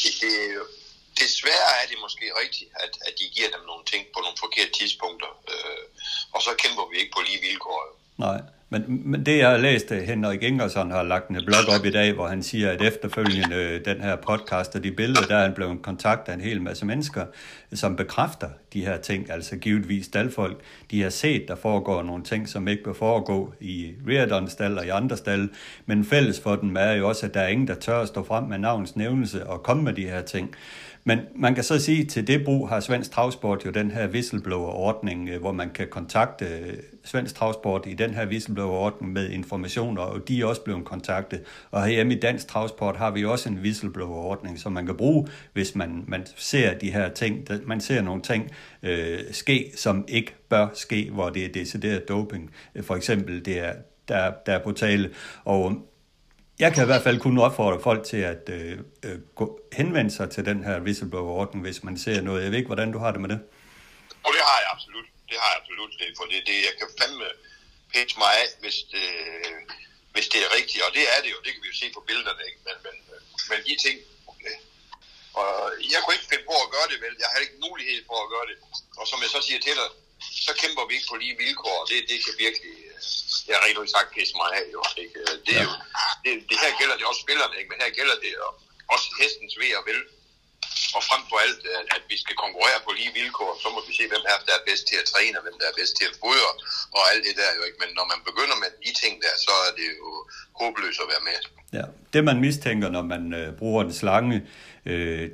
[0.00, 0.34] det, det,
[1.22, 4.72] desværre er det måske rigtigt, at, at de giver dem nogle ting på nogle forkerte
[4.80, 5.84] tidspunkter, øh,
[6.34, 7.80] og så kæmper vi ikke på lige vilkår.
[8.26, 11.84] Nej, men, men det jeg har læst, øh, Henrik Ingersson har lagt en blog op
[11.84, 15.36] i dag, hvor han siger, at efterfølgende øh, den her podcast og de billeder, der
[15.36, 17.26] er han blevet kontaktet af en hel masse mennesker,
[17.74, 20.60] som bekræfter de her ting, altså givetvis dalfolk.
[20.90, 24.86] De har set, der foregår nogle ting, som ikke bør foregå i Reardon stald og
[24.86, 25.48] i andre stald,
[25.86, 28.24] men fælles for dem er jo også, at der er ingen, der tør at stå
[28.24, 30.54] frem med navns nævnelse og komme med de her ting.
[31.08, 34.08] Men man kan så sige, at til det brug har Svensk Travsport jo den her
[34.08, 40.02] whistleblower-ordning, øh, hvor man kan kontakte øh, Svensk Travsport i den her whistleblower-ordning med informationer,
[40.02, 41.40] og de er også blevet kontaktet.
[41.70, 45.74] Og herhjemme i Dansk Travsport har vi også en whistleblower-ordning, som man kan bruge, hvis
[45.74, 48.50] man, man ser de her ting, man ser nogle ting
[48.82, 52.50] øh, ske, som ikke bør ske, hvor det er decideret doping.
[52.82, 53.72] For eksempel, det er,
[54.08, 55.10] der, der er på tale.
[55.44, 55.86] Og
[56.58, 60.30] jeg kan i hvert fald kun opfordre folk til at øh, øh, gå, henvende sig
[60.30, 62.42] til den her whistleblower-ordning, hvis man ser noget.
[62.42, 63.40] Jeg ved ikke, hvordan du har det med det.
[64.26, 65.08] Og det har jeg absolut.
[65.30, 65.92] Det har jeg absolut.
[65.98, 67.28] Det, for det, det jeg kan fandme
[67.92, 69.06] pitch mig af, hvis, det,
[70.14, 72.00] hvis det er rigtigt, og det er det jo, det kan vi jo se på
[72.08, 72.60] billederne, ikke?
[72.66, 72.94] Men, men,
[73.50, 73.96] men de ting,
[74.32, 74.56] okay.
[75.40, 75.48] og
[75.92, 78.30] jeg kunne ikke finde på at gøre det, vel, jeg har ikke mulighed for at
[78.34, 78.56] gøre det,
[79.00, 79.88] og som jeg så siger til dig,
[80.46, 82.76] så kæmper vi ikke på lige vilkår, det, det kan virkelig,
[83.48, 85.18] jeg har rigtig sagt pisse mig af, jo, ikke?
[85.46, 85.74] Det, er jo,
[86.24, 87.70] det, det her gælder det også spillerne, ikke?
[87.70, 88.32] men her gælder det
[88.94, 90.00] også hestens ved og vel,
[90.96, 91.60] og frem for alt,
[91.96, 94.64] at vi skal konkurrere på lige vilkår, så må vi se, hvem er, der er
[94.68, 96.52] bedst til at træne, og hvem der er bedst til at fodre,
[96.96, 97.78] og alt det der jo ikke.
[97.82, 100.08] Men når man begynder med de ting der, så er det jo
[100.60, 101.38] håbløst at være med.
[101.78, 104.36] Ja, det man mistænker, når man øh, bruger en slange
[104.90, 105.24] øh,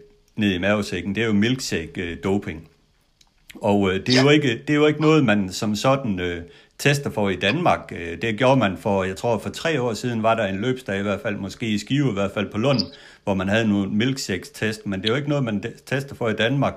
[0.41, 2.61] ned i mavesækken, det er jo milkshake-doping.
[3.71, 4.23] Og øh, det, er ja.
[4.23, 6.43] jo ikke, det er jo ikke noget, man som sådan øh,
[6.83, 7.93] tester for i Danmark.
[7.97, 10.99] Øh, det gjorde man for, jeg tror for tre år siden var der en løbsdag
[10.99, 12.81] i hvert fald, måske i Skive i hvert fald på Lund,
[13.25, 16.33] hvor man havde nogle milkshakes-test, men det er jo ikke noget, man tester for i
[16.35, 16.75] Danmark.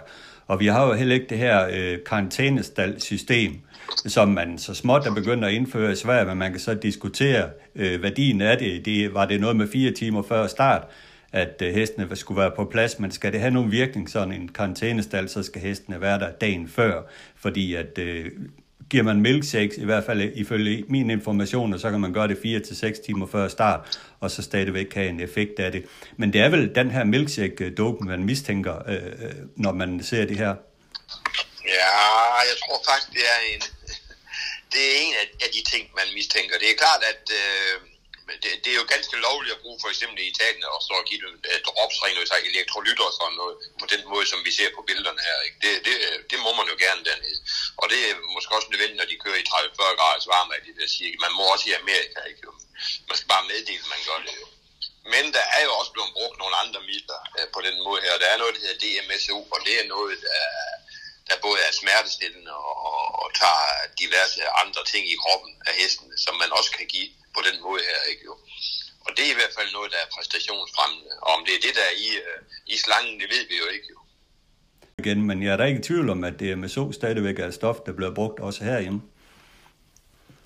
[0.48, 3.54] Og vi har jo heller ikke det her øh, karantænestal-system,
[4.06, 7.50] som man så småt er begyndt at indføre i Sverige, men man kan så diskutere
[7.76, 8.86] øh, værdien af det.
[8.86, 9.14] det.
[9.14, 10.88] Var det noget med fire timer før start,
[11.32, 14.48] at øh, hestene skulle være på plads, men skal det have nogen virkning, sådan en
[14.48, 17.02] karantænestal, så skal hestene være der dagen før,
[17.36, 18.32] fordi at øh,
[18.90, 22.38] giver man milkshakes, i hvert fald ifølge min information, og så kan man gøre det
[22.42, 25.86] 4 til seks timer før start, og så stadigvæk have en effekt af det.
[26.18, 30.38] Men det er vel den her milkshake-dopen, man mistænker, øh, øh når man ser det
[30.38, 30.56] her?
[31.76, 31.96] Ja,
[32.50, 33.62] jeg tror faktisk, det er en,
[34.74, 35.14] det er en
[35.46, 36.56] af de ting, man mistænker.
[36.60, 37.95] Det er klart, at øh,
[38.44, 41.08] det, det er jo ganske lovligt at bruge for eksempel i Italien og så at
[41.10, 44.70] give dem et dropsring, og elektrolytter og sådan noget, på den måde, som vi ser
[44.76, 45.38] på billederne her.
[45.48, 45.58] Ikke?
[45.66, 45.96] Det, det,
[46.32, 47.40] det må man jo gerne dernede.
[47.82, 50.78] Og det er måske også nødvendigt, når de kører i 30-40 graders varme, at de
[50.80, 52.20] der siger, man må også i Amerika.
[52.32, 52.42] Ikke?
[53.10, 54.48] Man skal bare meddele, at man gør det jo.
[55.14, 58.22] Men der er jo også blevet brugt nogle andre midler øh, på den måde her.
[58.24, 60.42] Der er noget, der hedder DMSO, og det er noget, der,
[61.30, 63.66] der både er smertestillende og, og, og tager
[64.02, 67.82] diverse andre ting i kroppen af hesten, som man også kan give på den måde
[67.90, 68.36] her, ikke jo.
[69.06, 71.12] Og det er i hvert fald noget, der er præstationsfremmende.
[71.26, 72.40] Og om det er det, der er i, uh,
[72.74, 74.00] i slangen, det ved vi jo ikke jo.
[75.02, 77.52] Igen, men jeg er da ikke i tvivl om, at det med så stadigvæk er
[77.52, 79.02] stof, der bliver brugt også herhjemme.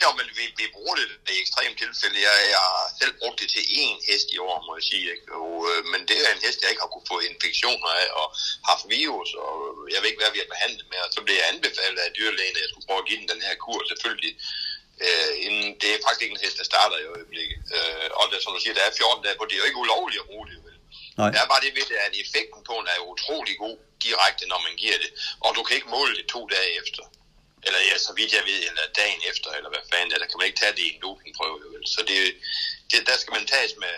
[0.04, 2.18] Ja, men vi, vi bruger det i ekstremt tilfælde.
[2.28, 5.08] Jeg, jeg har selv brugt det til én hest i år, må jeg sige.
[5.16, 5.28] Ikke?
[5.42, 8.28] Og, øh, men det er en hest, jeg ikke har kunne få infektioner af og
[8.70, 9.54] haft virus, og
[9.94, 11.00] jeg ved ikke, hvad vi har behandlet med.
[11.06, 13.42] Og så blev jeg anbefalet af dyrlægen, at jeg skulle prøve at give den den
[13.48, 13.80] her kur.
[13.92, 14.34] Selvfølgelig
[15.06, 17.60] Øh, inden, det er faktisk ikke en hest, der starter i øjeblikket.
[17.76, 19.84] Øh, og det, som du siger, der er 14 dage, hvor det er jo ikke
[19.86, 20.58] ulovligt at bruge det.
[20.66, 20.78] Vel?
[21.20, 21.30] Nej.
[21.34, 24.60] Der er bare det ved det, at effekten på den er utrolig god direkte, når
[24.68, 25.12] man giver det.
[25.46, 27.04] Og du kan ikke måle det to dage efter.
[27.68, 30.48] Eller ja, så vidt jeg ved, eller dagen efter, eller hvad fanden, eller kan man
[30.48, 31.58] ikke tage det i en dopingprøve.
[31.74, 31.86] Vel?
[31.96, 32.20] Så det,
[32.92, 33.96] det, der skal man tages med,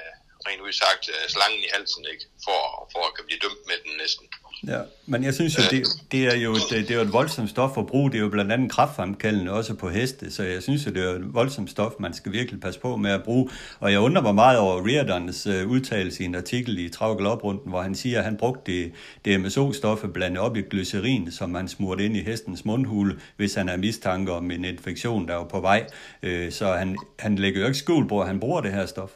[0.48, 2.26] rent udsagt, øh, slangen i halsen, ikke?
[2.46, 2.60] For,
[2.92, 4.26] for at kan blive dømt med den næsten.
[4.68, 7.14] Ja, men jeg synes jo, det, det, er jo et, øh, det er jo et
[7.14, 8.12] voldsomt stof at bruge.
[8.12, 11.10] Det er jo blandt andet kraftfremkaldende også på heste, så jeg synes jo, det er
[11.10, 13.50] et voldsomt stof, man skal virkelig passe på med at bruge.
[13.80, 17.82] Og jeg undrer mig meget over Reardons øh, udtalelse i en artikel i Travgaloprunden, hvor
[17.82, 18.92] han siger, at han brugte det,
[19.26, 23.70] det MSO-stoffe blandet op i glycerin, som man smurte ind i hestens mundhule, hvis han
[23.70, 25.88] er mistanke om en infektion, der er på vej.
[26.24, 29.12] Øh, så han, han lægger jo ikke skjul på, at han bruger det her stof.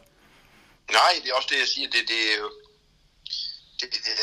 [0.92, 1.88] Nej, det er også det, jeg siger.
[1.88, 2.65] Det, det er jo
[3.80, 4.14] det, det,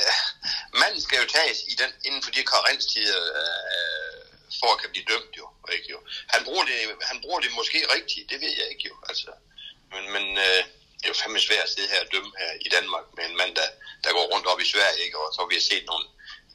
[0.81, 4.21] manden skal jo tages i den, inden for de karenstider, øh,
[4.61, 5.47] for at kan blive dømt jo.
[5.77, 5.99] Ikke, jo.
[6.35, 6.79] Han, bruger det,
[7.11, 8.97] han bruger det måske rigtigt, det ved jeg ikke jo.
[9.09, 9.31] Altså,
[9.93, 10.63] men men øh,
[10.99, 13.37] det er jo fandme svært at sidde her og dømme her i Danmark med en
[13.41, 13.69] mand, der,
[14.05, 15.19] der går rundt op i Sverige, ikke?
[15.23, 16.07] og så har vi set nogle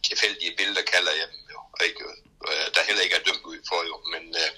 [0.07, 1.99] tilfældige billeder, kalder jeg dem jo, ikke?
[2.05, 2.09] jo.
[2.49, 3.95] Øh, der heller ikke er dømt ud for jo.
[4.13, 4.51] Men øh,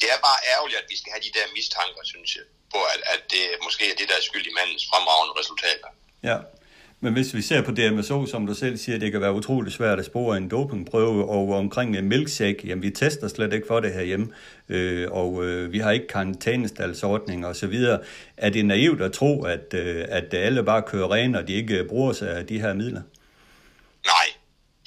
[0.00, 3.00] det er bare ærgerligt, at vi skal have de der mistanker, synes jeg, på at,
[3.14, 5.90] at det måske er det, der er skyld i mandens fremragende resultater.
[6.28, 6.38] Ja,
[7.00, 9.98] men hvis vi ser på DMSO, som du selv siger, det kan være utrolig svært
[9.98, 13.92] at spore en dopingprøve, og omkring en milkshake, jamen vi tester slet ikke for det
[13.92, 14.34] herhjemme,
[14.68, 18.00] øh, og øh, vi har ikke karantænestalsordning og så videre.
[18.36, 21.84] Er det naivt at tro, at, øh, at alle bare kører ren, og de ikke
[21.84, 23.02] bruger sig af de her midler?
[24.06, 24.28] Nej.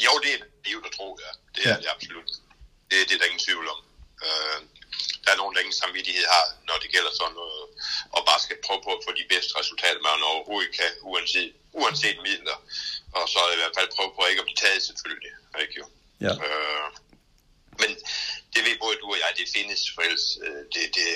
[0.05, 1.32] Jo, det er naivt at tro, ja.
[1.55, 1.78] Det er ja.
[1.78, 2.30] det absolut.
[2.89, 3.80] Det, det er der ingen tvivl om.
[4.26, 4.57] Øh,
[5.24, 7.64] der er nogen, der ingen samvittighed har, når det gælder sådan noget,
[8.16, 12.18] og bare skal prøve på at få de bedste resultater, man overhovedet kan, uanset, uanset
[12.28, 12.57] midler.
[13.18, 15.34] Og så i hvert fald prøve på ikke at blive taget selvfølgelig.
[15.64, 15.86] Ikke jo?
[16.26, 16.34] Ja.
[16.45, 16.88] Øh,
[17.82, 17.89] men
[18.53, 21.07] det ved både du og jeg, det findes, for ellers, øh, det, det,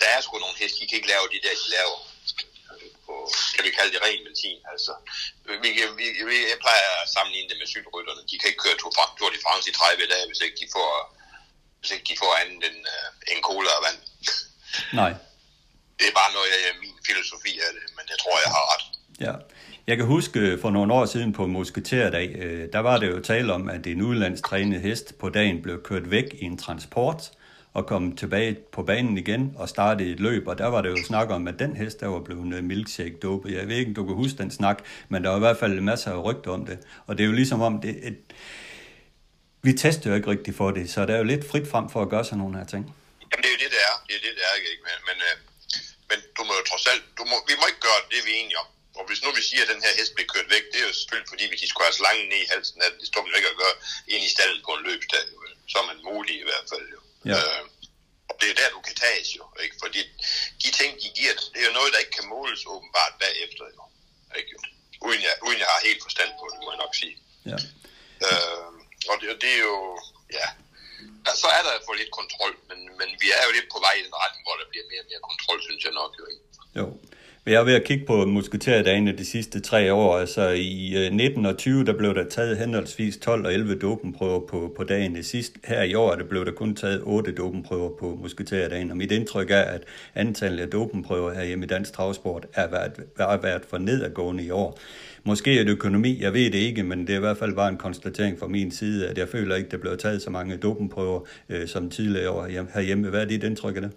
[0.00, 1.98] der er sgu nogle heste, de kan ikke lave de der, de laver
[3.06, 3.14] på,
[3.54, 4.60] kan vi kalde det ren benzin.
[4.72, 4.92] Altså,
[5.62, 5.68] vi,
[6.00, 8.22] vi, vi, jeg plejer at sammenligne det med cykelrytterne.
[8.30, 10.90] De kan ikke køre Tour de France i 30 dage, hvis ikke de får
[11.80, 14.00] hvis ikke de får andet end øh, en cola og vand.
[15.00, 15.12] Nej.
[15.98, 18.84] Det er bare noget af min filosofi af det, men jeg tror, jeg har ret.
[19.26, 19.34] Ja.
[19.86, 23.20] Jeg kan huske øh, for nogle år siden på Musketerdag, øh, der var det jo
[23.20, 27.30] tale om, at en udlandstrænet hest på dagen blev kørt væk i en transport,
[27.74, 30.96] og kom tilbage på banen igen og startede et løb, og der var det jo
[31.06, 33.54] snak om, at den hest, der var blevet milkshake dopet.
[33.54, 34.78] Jeg ved ikke, om du kan huske den snak,
[35.08, 36.78] men der var i hvert fald masser af rygter om det.
[37.06, 38.18] Og det er jo ligesom om, det et,
[39.62, 42.02] vi tester jo ikke rigtigt for det, så der er jo lidt frit frem for
[42.02, 42.94] at gøre sådan nogle her ting.
[43.30, 43.94] Jamen det er jo det, det er.
[44.06, 44.82] Det er det, det er, ikke?
[44.88, 45.34] Men, men, øh,
[46.08, 48.40] men du må jo trods alt, du må, vi må ikke gøre det, vi er
[48.42, 48.68] enige om.
[48.98, 50.94] Og hvis nu vi siger, at den her hest bliver kørt væk, det er jo
[51.00, 53.52] selvfølgelig fordi, hvis de skulle have slangen ned i halsen, at det står man ikke
[53.54, 53.76] at gøre
[54.12, 55.24] ind i stallen på en løbstad.
[55.32, 55.38] Jo.
[55.70, 56.86] Så er man mulig i hvert fald.
[56.94, 57.00] Jo.
[57.30, 57.36] Ja.
[57.36, 57.62] Øh,
[58.28, 59.44] og det er der, du kan tages jo.
[59.64, 59.76] Ikke?
[59.82, 60.00] Fordi
[60.62, 63.64] de ting, de giver det er jo noget, der ikke kan måles åbenbart bagefter.
[63.76, 63.82] Jo.
[64.38, 64.50] Ikke?
[64.54, 64.58] Jo.
[65.06, 67.16] Uden, jeg, uden jeg har helt forstand på det, må jeg nok sige.
[67.50, 67.58] Ja.
[68.26, 68.72] Øh,
[69.10, 69.76] og det, det er jo,
[70.38, 70.46] ja,
[71.26, 73.94] ja, så er der for lidt kontrol, men, men vi er jo lidt på vej
[74.00, 76.10] i den retning, hvor der bliver mere og mere kontrol, synes jeg nok.
[76.18, 76.44] Jo, ikke?
[76.78, 76.86] Jo.
[77.44, 80.18] Men jeg er ved at kigge på musketerdagen de sidste tre år.
[80.18, 84.40] Altså i øh, 19 og 20, der blev der taget henholdsvis 12 og 11 dopenprøver
[84.46, 85.14] på, på dagen.
[85.14, 88.90] Sidst sidste, her i år der blev der kun taget 8 dopenprøver på musketerdagen.
[88.90, 89.82] Og mit indtryk er, at
[90.14, 94.50] antallet af dopenprøver her hjemme i Dansk Travsport er været, er været for nedadgående i
[94.50, 94.78] år.
[95.30, 97.70] Måske er det økonomi, jeg ved det ikke, men det er i hvert fald bare
[97.74, 101.20] en konstatering fra min side, at jeg føler ikke, der blev taget så mange dopenprøver
[101.52, 102.44] øh, som tidligere år
[102.76, 103.10] herhjemme.
[103.12, 103.92] Hvad er dit indtryk af det?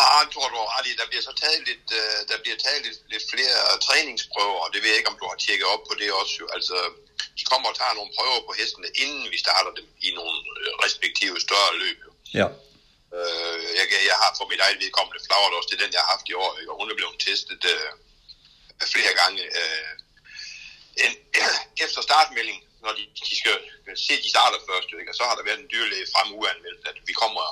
[0.00, 0.92] Ah, jeg tror du har ret i.
[1.00, 4.78] Der bliver så taget lidt, uh, der bliver taget lidt, lidt flere træningsprøver, og det
[4.80, 6.38] ved jeg ikke, om du har tjekket op på det også.
[6.56, 6.76] Altså,
[7.38, 10.70] de kommer og tager nogle prøver på hestene, inden vi starter dem i nogle øh,
[10.84, 11.98] respektive større løb.
[12.40, 12.46] Ja.
[13.16, 16.12] Uh, jeg, jeg har for mit eget vedkommende flagret også, det er den, jeg har
[16.14, 17.90] haft i år, og hun er blevet testet uh,
[18.94, 19.42] flere gange.
[19.60, 19.90] Uh,
[21.04, 21.12] en,
[21.84, 23.54] efter startmelding, når de, de skal
[24.04, 25.10] se, at de starter først, ikke?
[25.12, 27.44] og så har der været en dyrlæge frem uanmeldt, at vi kommer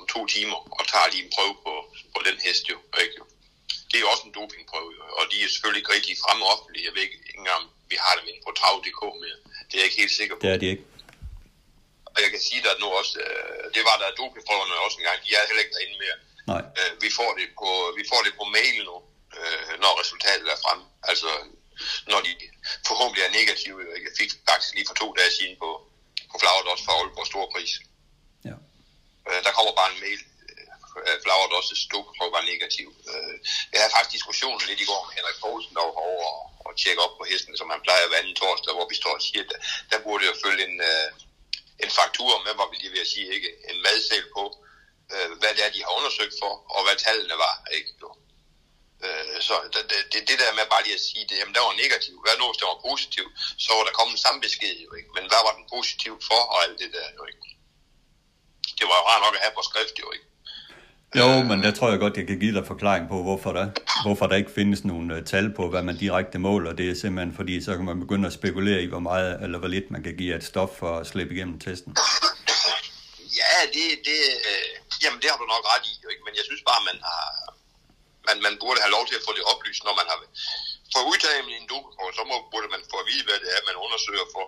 [0.00, 1.72] om to timer og tager lige en prøve på,
[2.14, 3.16] på den hest jo, ikke?
[3.90, 6.84] Det er også en dopingprøve, og de er selvfølgelig ikke rigtig fremme offentlige.
[6.86, 9.34] Jeg ved ikke engang, om vi har dem inde på trav.dk, men
[9.68, 10.40] det er jeg ikke helt sikker på.
[10.44, 10.84] Det er de ikke.
[12.14, 15.30] Og jeg kan sige dig nu også, øh, det var der dopingprøverne også engang, de
[15.38, 16.18] er heller ikke derinde mere.
[16.52, 16.62] Nej.
[16.78, 18.96] Øh, vi, får det på, vi får det på mail nu,
[19.38, 20.80] øh, når resultatet er frem.
[21.10, 21.30] Altså,
[22.10, 22.32] når de
[22.88, 23.76] forhåbentlig er negative.
[24.06, 25.70] Jeg fik faktisk lige for to dage siden på,
[26.30, 27.72] på flagret også fra Aalborg Storpris.
[28.48, 28.56] Ja.
[29.28, 30.20] Øh, der kommer bare en mail.
[31.06, 32.88] Øh, flagret også dopingprøve var negativ.
[33.10, 33.34] Øh,
[33.70, 36.28] jeg havde faktisk diskussionen lidt i går med Henrik Poulsen, der var over
[36.66, 39.22] og, tjekke op på hesten, som han plejer hver anden torsdag, hvor vi står og
[39.26, 39.58] siger, at der,
[39.90, 41.08] der burde jo følge en, øh,
[41.84, 43.50] en faktur med, hvor vi lige vil sige, ikke?
[43.70, 44.44] en madsæl på,
[45.40, 47.54] hvad det er, de har undersøgt for, og hvad tallene var.
[47.76, 47.90] Ikke?
[48.02, 48.08] Jo.
[49.04, 49.82] Øh, så det,
[50.12, 52.44] det, det der med bare lige at sige, det, jamen der var negativ, hvad nu
[52.48, 53.24] hvis det var positiv,
[53.64, 56.58] så var der kommet samme besked jo ikke, men hvad var den positiv for, og
[56.64, 57.46] alt det der jo ikke.
[58.78, 60.26] Det var jo rart nok at have på skrift jo ikke.
[61.20, 63.66] Jo, men der tror jeg godt, jeg kan give dig forklaring på, hvorfor der,
[64.04, 66.72] hvorfor der ikke findes nogen uh, tal på, hvad man direkte måler.
[66.72, 69.68] Det er simpelthen fordi, så kan man begynde at spekulere i, hvor meget eller hvor
[69.68, 71.96] lidt man kan give et stof for at slippe igennem testen.
[73.40, 74.20] Ja, det, det,
[74.50, 74.68] øh,
[75.02, 76.22] jamen det har du nok ret i, jo ikke?
[76.26, 77.24] men jeg synes bare, man har,
[78.28, 80.18] man, man burde have lov til at få det oplyst, når man har
[80.94, 83.76] fået udtaget en dopingprøve, så må, burde man få at vide, hvad det er, man
[83.84, 84.44] undersøger for,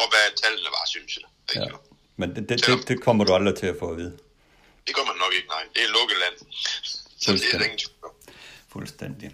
[0.00, 1.28] og hvad tallene var, synes jeg.
[1.52, 1.68] Ikke?
[1.72, 1.78] Ja.
[2.20, 4.14] Men det, det, det, det kommer du aldrig til at få at vide.
[4.86, 5.64] Det gør man nok ikke, nej.
[5.74, 6.36] Det er lukket land.
[7.22, 8.10] Så det er ingen tvivl.
[8.74, 9.28] Fuldstændig.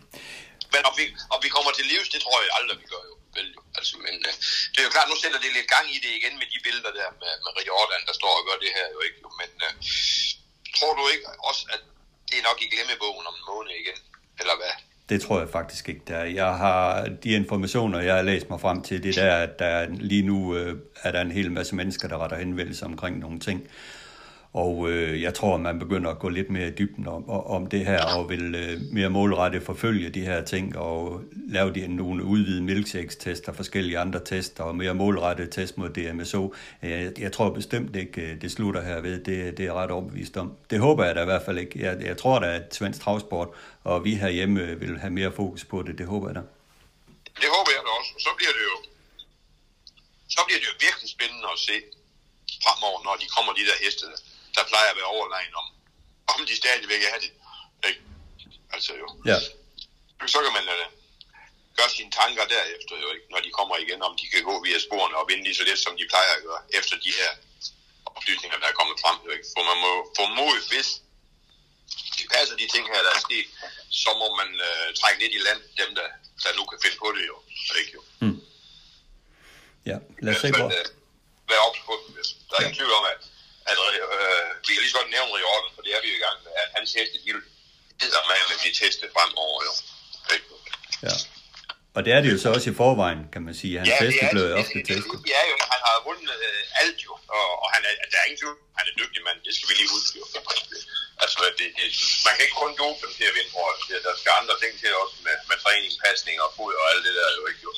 [0.74, 1.04] Men om vi,
[1.34, 3.14] om vi kommer til livs, det tror jeg aldrig, vi gør jo.
[3.36, 3.62] Vel, jo.
[3.78, 4.34] Altså, men øh,
[4.72, 6.92] det er jo klart, nu sætter det lidt gang i det igen med de billeder
[6.98, 9.18] der med, med Riordan, der står og gør det her jo ikke.
[9.24, 9.28] Jo.
[9.40, 9.72] Men øh,
[10.76, 11.82] tror du ikke også, at
[12.30, 13.98] det er nok i glemmebogen om en måned igen?
[14.40, 14.74] Eller hvad?
[15.08, 16.24] Det tror jeg faktisk ikke, der.
[16.24, 20.22] Jeg har de informationer, jeg har læst mig frem til, det der, at der lige
[20.22, 23.68] nu øh, er der en hel masse mennesker, der retter henvendelse omkring nogle ting.
[24.56, 27.86] Og øh, jeg tror, man begynder at gå lidt mere i dybden om, om det
[27.86, 32.62] her, og vil øh, mere målrettet forfølge de her ting, og lave de nogle udvidede
[32.62, 36.54] milkshakes-tester, forskellige andre tester, og mere målrettet test mod DMSO.
[36.82, 39.24] Øh, jeg, jeg tror bestemt ikke, øh, det slutter herved.
[39.24, 40.56] Det, det er jeg ret overbevist om.
[40.70, 41.80] Det håber jeg da i hvert fald ikke.
[41.80, 43.48] Jeg, jeg tror da, at svensk travsport
[43.84, 45.98] og vi herhjemme øh, vil have mere fokus på det.
[45.98, 46.42] Det håber jeg da.
[47.42, 48.12] Det håber jeg da også.
[48.26, 48.76] Så bliver det jo,
[50.28, 51.76] så bliver det jo virkelig spændende at se
[52.64, 54.18] fremover, når de kommer de der heste, der
[54.70, 55.66] plejer at være overlegen om,
[56.32, 57.30] om de stadigvæk er det.
[57.88, 58.00] Ikke?
[58.74, 59.06] Altså jo.
[59.30, 59.38] Ja.
[60.34, 60.86] Så kan man uh,
[61.78, 64.78] gøre sine tanker derefter jo ikke, når de kommer igen, om de kan gå via
[64.86, 67.30] sporene og vinde lige så lidt, som de plejer at gøre, efter de her
[68.16, 69.16] oplysninger, der er kommet frem.
[69.26, 69.46] Jo ikke?
[69.54, 70.88] For man må formode, hvis
[72.18, 73.46] det passer de ting her, der er sket,
[74.02, 76.08] så må man uh, trække lidt i land, dem der,
[76.42, 77.36] der nu kan finde på det jo.
[77.80, 78.02] Ikke jo.
[78.24, 78.40] Mm.
[79.90, 80.48] Ja, lad os se.
[80.48, 80.70] Uh,
[81.52, 82.14] være ops på dem.
[82.48, 82.66] Der er ja.
[82.66, 83.20] ingen tvivl om, at
[83.70, 86.24] at øh, vi kan lige så godt nævne Riordan, for det er vi jo i
[86.26, 87.30] gang med, at hans heste, de
[88.02, 89.72] hedder med at blive testet fremover jo.
[91.06, 91.14] Ja.
[91.96, 93.72] Og det er det jo så også i forvejen, kan man sige.
[93.80, 95.18] Hans ja, heste er, blev det, ofte det, testet.
[95.34, 98.40] Ja, jo, han har vundet øh, alt jo, og, og han er, der er ingen
[98.42, 100.14] tvivl, han en dygtig mand, det skal vi lige huske.
[100.20, 100.24] Jo.
[101.22, 101.86] Altså, det, det,
[102.26, 103.64] man kan ikke kun dope dem til at vinde for
[104.06, 107.14] Der skal andre ting til også med, med træning, pasning og fod og alt det
[107.18, 107.72] der jo ikke jo.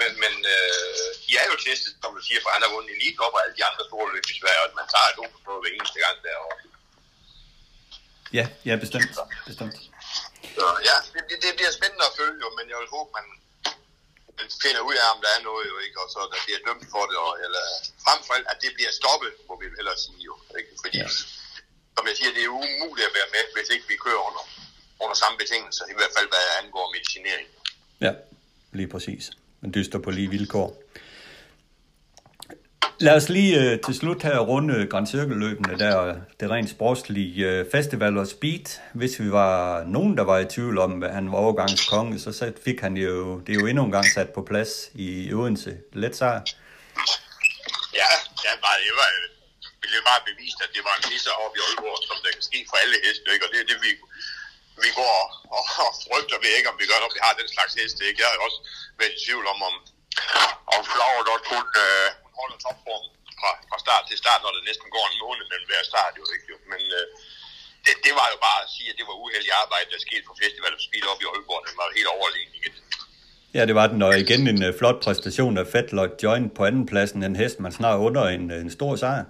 [0.00, 3.20] Men, men øh, de er jo testet, som du siger, for han har vundet elite
[3.26, 5.52] op og alle de andre store løb i Sverige, og man tager et dope på
[5.60, 6.56] hver eneste gang derovre.
[8.38, 9.10] Ja, ja, bestemt.
[9.50, 9.76] bestemt.
[10.56, 10.96] Så ja,
[11.28, 13.26] det, det, bliver spændende at følge jo, men jeg vil håbe, man,
[14.38, 16.86] man finder ud af, om der er noget jo ikke, og så der bliver dømt
[16.94, 17.64] for det, og, eller
[18.04, 20.70] frem for alt, at det bliver stoppet, må vi hellere sige jo, ikke?
[20.84, 21.08] Fordi, ja.
[21.96, 24.44] som jeg siger, det er umuligt at være med, hvis ikke vi kører under,
[25.02, 27.46] under samme betingelser, i hvert fald hvad angår medicinering.
[28.06, 28.12] Ja,
[28.78, 29.24] lige præcis.
[29.64, 30.68] Man dyster på lige vilkår.
[33.00, 37.70] Lad os lige øh, til slut her runde Grand Circle-løbene, der det rent sportslige øh,
[37.72, 38.66] festival og speed.
[38.94, 42.54] Hvis vi var nogen, der var i tvivl om, at han var overgangskonge, så sat,
[42.64, 45.72] fik han jo, det er jo endnu en gang sat på plads i Odense.
[45.92, 46.40] Let sejr.
[48.00, 48.10] Ja,
[48.44, 49.26] ja bare, det var, øh,
[49.82, 52.60] ville bare bevist, at det var en lige op i Aalborg, som der kan ske
[52.70, 53.44] for alle heste, ikke?
[53.46, 53.90] og det er det, vi,
[54.82, 55.18] vi går
[55.56, 58.00] og, og frygter ved ikke, om vi gør, når vi har den slags heste.
[58.08, 58.20] Ikke?
[58.22, 58.60] Jeg har også
[58.98, 59.74] været i tvivl om, om,
[60.74, 63.04] om Flower hun, øh, holder topform
[63.40, 66.24] fra, fra start til start, når det næsten går en måned mellem hver start, jo
[66.34, 66.56] ikke jo.
[66.72, 67.06] Men øh,
[67.84, 70.34] det, det, var jo bare at sige, at det var uheldig arbejde, der skete på
[70.42, 71.62] Festival of Speed op i Aalborg.
[71.68, 72.74] Den var helt overlegen igen.
[73.56, 77.18] Ja, det var den, og igen en uh, flot præstation af Fetlock Joint på andenpladsen,
[77.22, 79.24] en hest, man snart under en, øh, en stor sejr.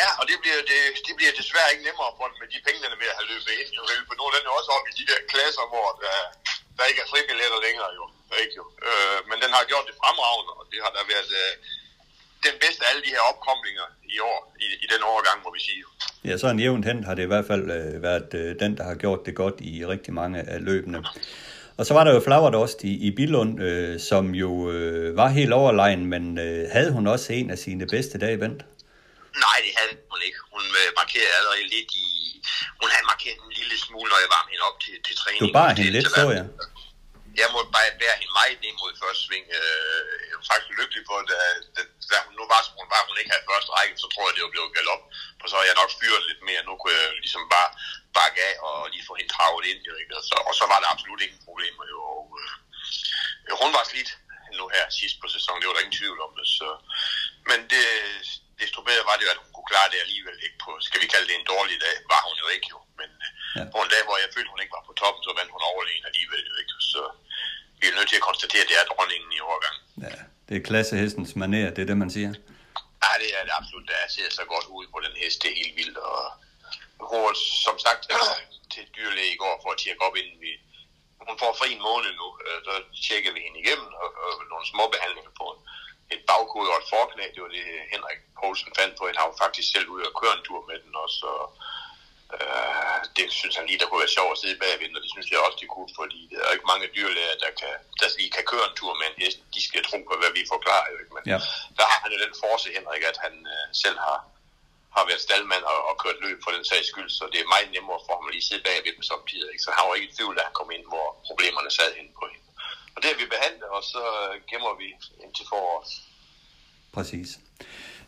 [0.00, 3.00] Ja, og det bliver, det, det bliver desværre ikke nemmere for med de penge, der
[3.02, 3.70] ved at have løbet ind.
[3.76, 6.16] Jo, vel, for nu er den jo også oppe i de der klasser, hvor der,
[6.76, 7.90] der ikke er fribilletter længere.
[7.98, 8.04] Jo,
[8.42, 8.64] ikke, jo.
[8.86, 11.30] Øh, men den har gjort det fremragende, og det har der været...
[11.42, 11.52] Øh,
[12.48, 15.60] den bedste af alle de her opkomlinger i år, i, i den overgang, må vi
[15.68, 15.82] sige.
[16.28, 18.84] Ja, så en jævnt hen har det i hvert fald øh, været øh, den, der
[18.84, 21.04] har gjort det godt i rigtig mange af løbene.
[21.78, 25.52] Og så var der jo Flaverdost i, i Bilund, øh, som jo øh, var helt
[25.52, 28.64] overlegen, men øh, havde hun også en af sine bedste dage vendt?
[29.44, 30.38] Nej, det havde hun ikke.
[30.52, 32.08] Hun øh, markerede allerede lidt i...
[32.80, 35.40] Hun havde markeret en lille smule, når jeg var med hende op til, til træning.
[35.42, 36.46] Du bare hende lidt, så jeg
[37.42, 39.46] jeg må bare bære hende meget ned mod første sving.
[39.58, 41.28] Øh, jeg er faktisk lykkelig for, at
[41.76, 44.26] da, da hun nu var, som hun var, hun ikke havde første række, så tror
[44.26, 45.02] jeg, det var blevet galop.
[45.38, 46.62] For så har jeg nok fyret lidt mere.
[46.68, 47.70] Nu kunne jeg ligesom bare
[48.18, 49.80] bakke af og lige få hende travet ind.
[50.02, 50.14] Ikke?
[50.18, 51.84] Og, så, og så var der absolut ingen problemer.
[51.92, 51.98] Jo.
[52.14, 52.52] Og, øh,
[53.62, 54.10] hun var slidt
[54.58, 55.60] nu her sidst på sæsonen.
[55.60, 56.46] Det var der ingen tvivl om det.
[56.58, 56.68] Så.
[57.50, 57.86] Men det,
[58.62, 61.12] desto bedre var det jo, at hun kunne klare det alligevel ikke på, skal vi
[61.12, 62.78] kalde det en dårlig dag, var hun jo ikke jo.
[63.00, 63.10] Men
[63.56, 63.62] ja.
[63.74, 66.04] på en dag, hvor jeg følte, hun ikke var på toppen, så vandt hun overlegen
[66.10, 66.74] alligevel jo ikke.
[66.92, 67.02] Så
[67.80, 69.76] vi er nødt til at konstatere, at det er dronningen i overgang.
[70.06, 70.16] Ja,
[70.48, 72.30] det er klassehestens manér, det er det, man siger.
[73.04, 73.86] Ja, det er det absolut.
[73.92, 75.98] Der ser så godt ud på den hest, det er helt vildt.
[76.10, 76.20] Og
[77.12, 77.34] hun
[77.66, 78.02] som sagt,
[78.72, 80.52] til dyrlæge i går for at tjekke op, inden vi...
[81.28, 82.72] Hun får fri en måned nu, øh, så
[83.06, 85.46] tjekker vi hende igennem, og, og nogle små behandlinger på
[86.14, 87.24] et bagkode og et forknæ.
[87.34, 89.02] Det var det, Henrik Poulsen fandt på.
[89.06, 91.44] Han har jo faktisk selv ud og køre en tur med den også, og
[92.34, 95.28] Øh, det synes han lige, der kunne være sjovt at sidde bagved, og det synes
[95.30, 98.44] jeg også, de kunne, fordi der er ikke mange dyrlæger, der, kan, der lige kan
[98.52, 99.38] køre en tur med en hest.
[99.54, 100.86] De skal tro på, hvad vi forklarer.
[100.92, 101.14] Jo, ikke?
[101.16, 101.38] Men ja.
[101.78, 104.18] der har han jo den force, Henrik, at han øh, selv har,
[104.96, 107.68] har været staldmand og, og kørt løb for den sags skyld, så det er meget
[107.76, 109.48] nemmere for ham at lige sidde bagved dem samtidig.
[109.52, 109.64] Ikke?
[109.66, 112.24] Så han var ikke i tvivl, da han kom ind, hvor problemerne sad hen på
[112.32, 112.45] hende.
[112.96, 113.98] Og det har vi behandlet, og så
[114.50, 114.84] gemmer vi
[115.24, 115.88] indtil foråret.
[116.92, 117.28] Præcis.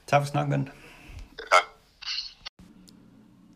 [0.06, 0.70] Tak for snakken,
[1.38, 1.58] Ja.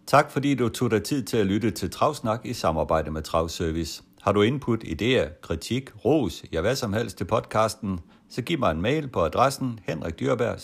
[0.07, 4.03] Tak fordi du tog dig tid til at lytte til Travsnak i samarbejde med Travservice.
[4.23, 8.01] Har du input, idéer, kritik, ros, ja hvad som helst til podcasten,
[8.31, 10.61] så giv mig en mail på adressen henrikdyrberg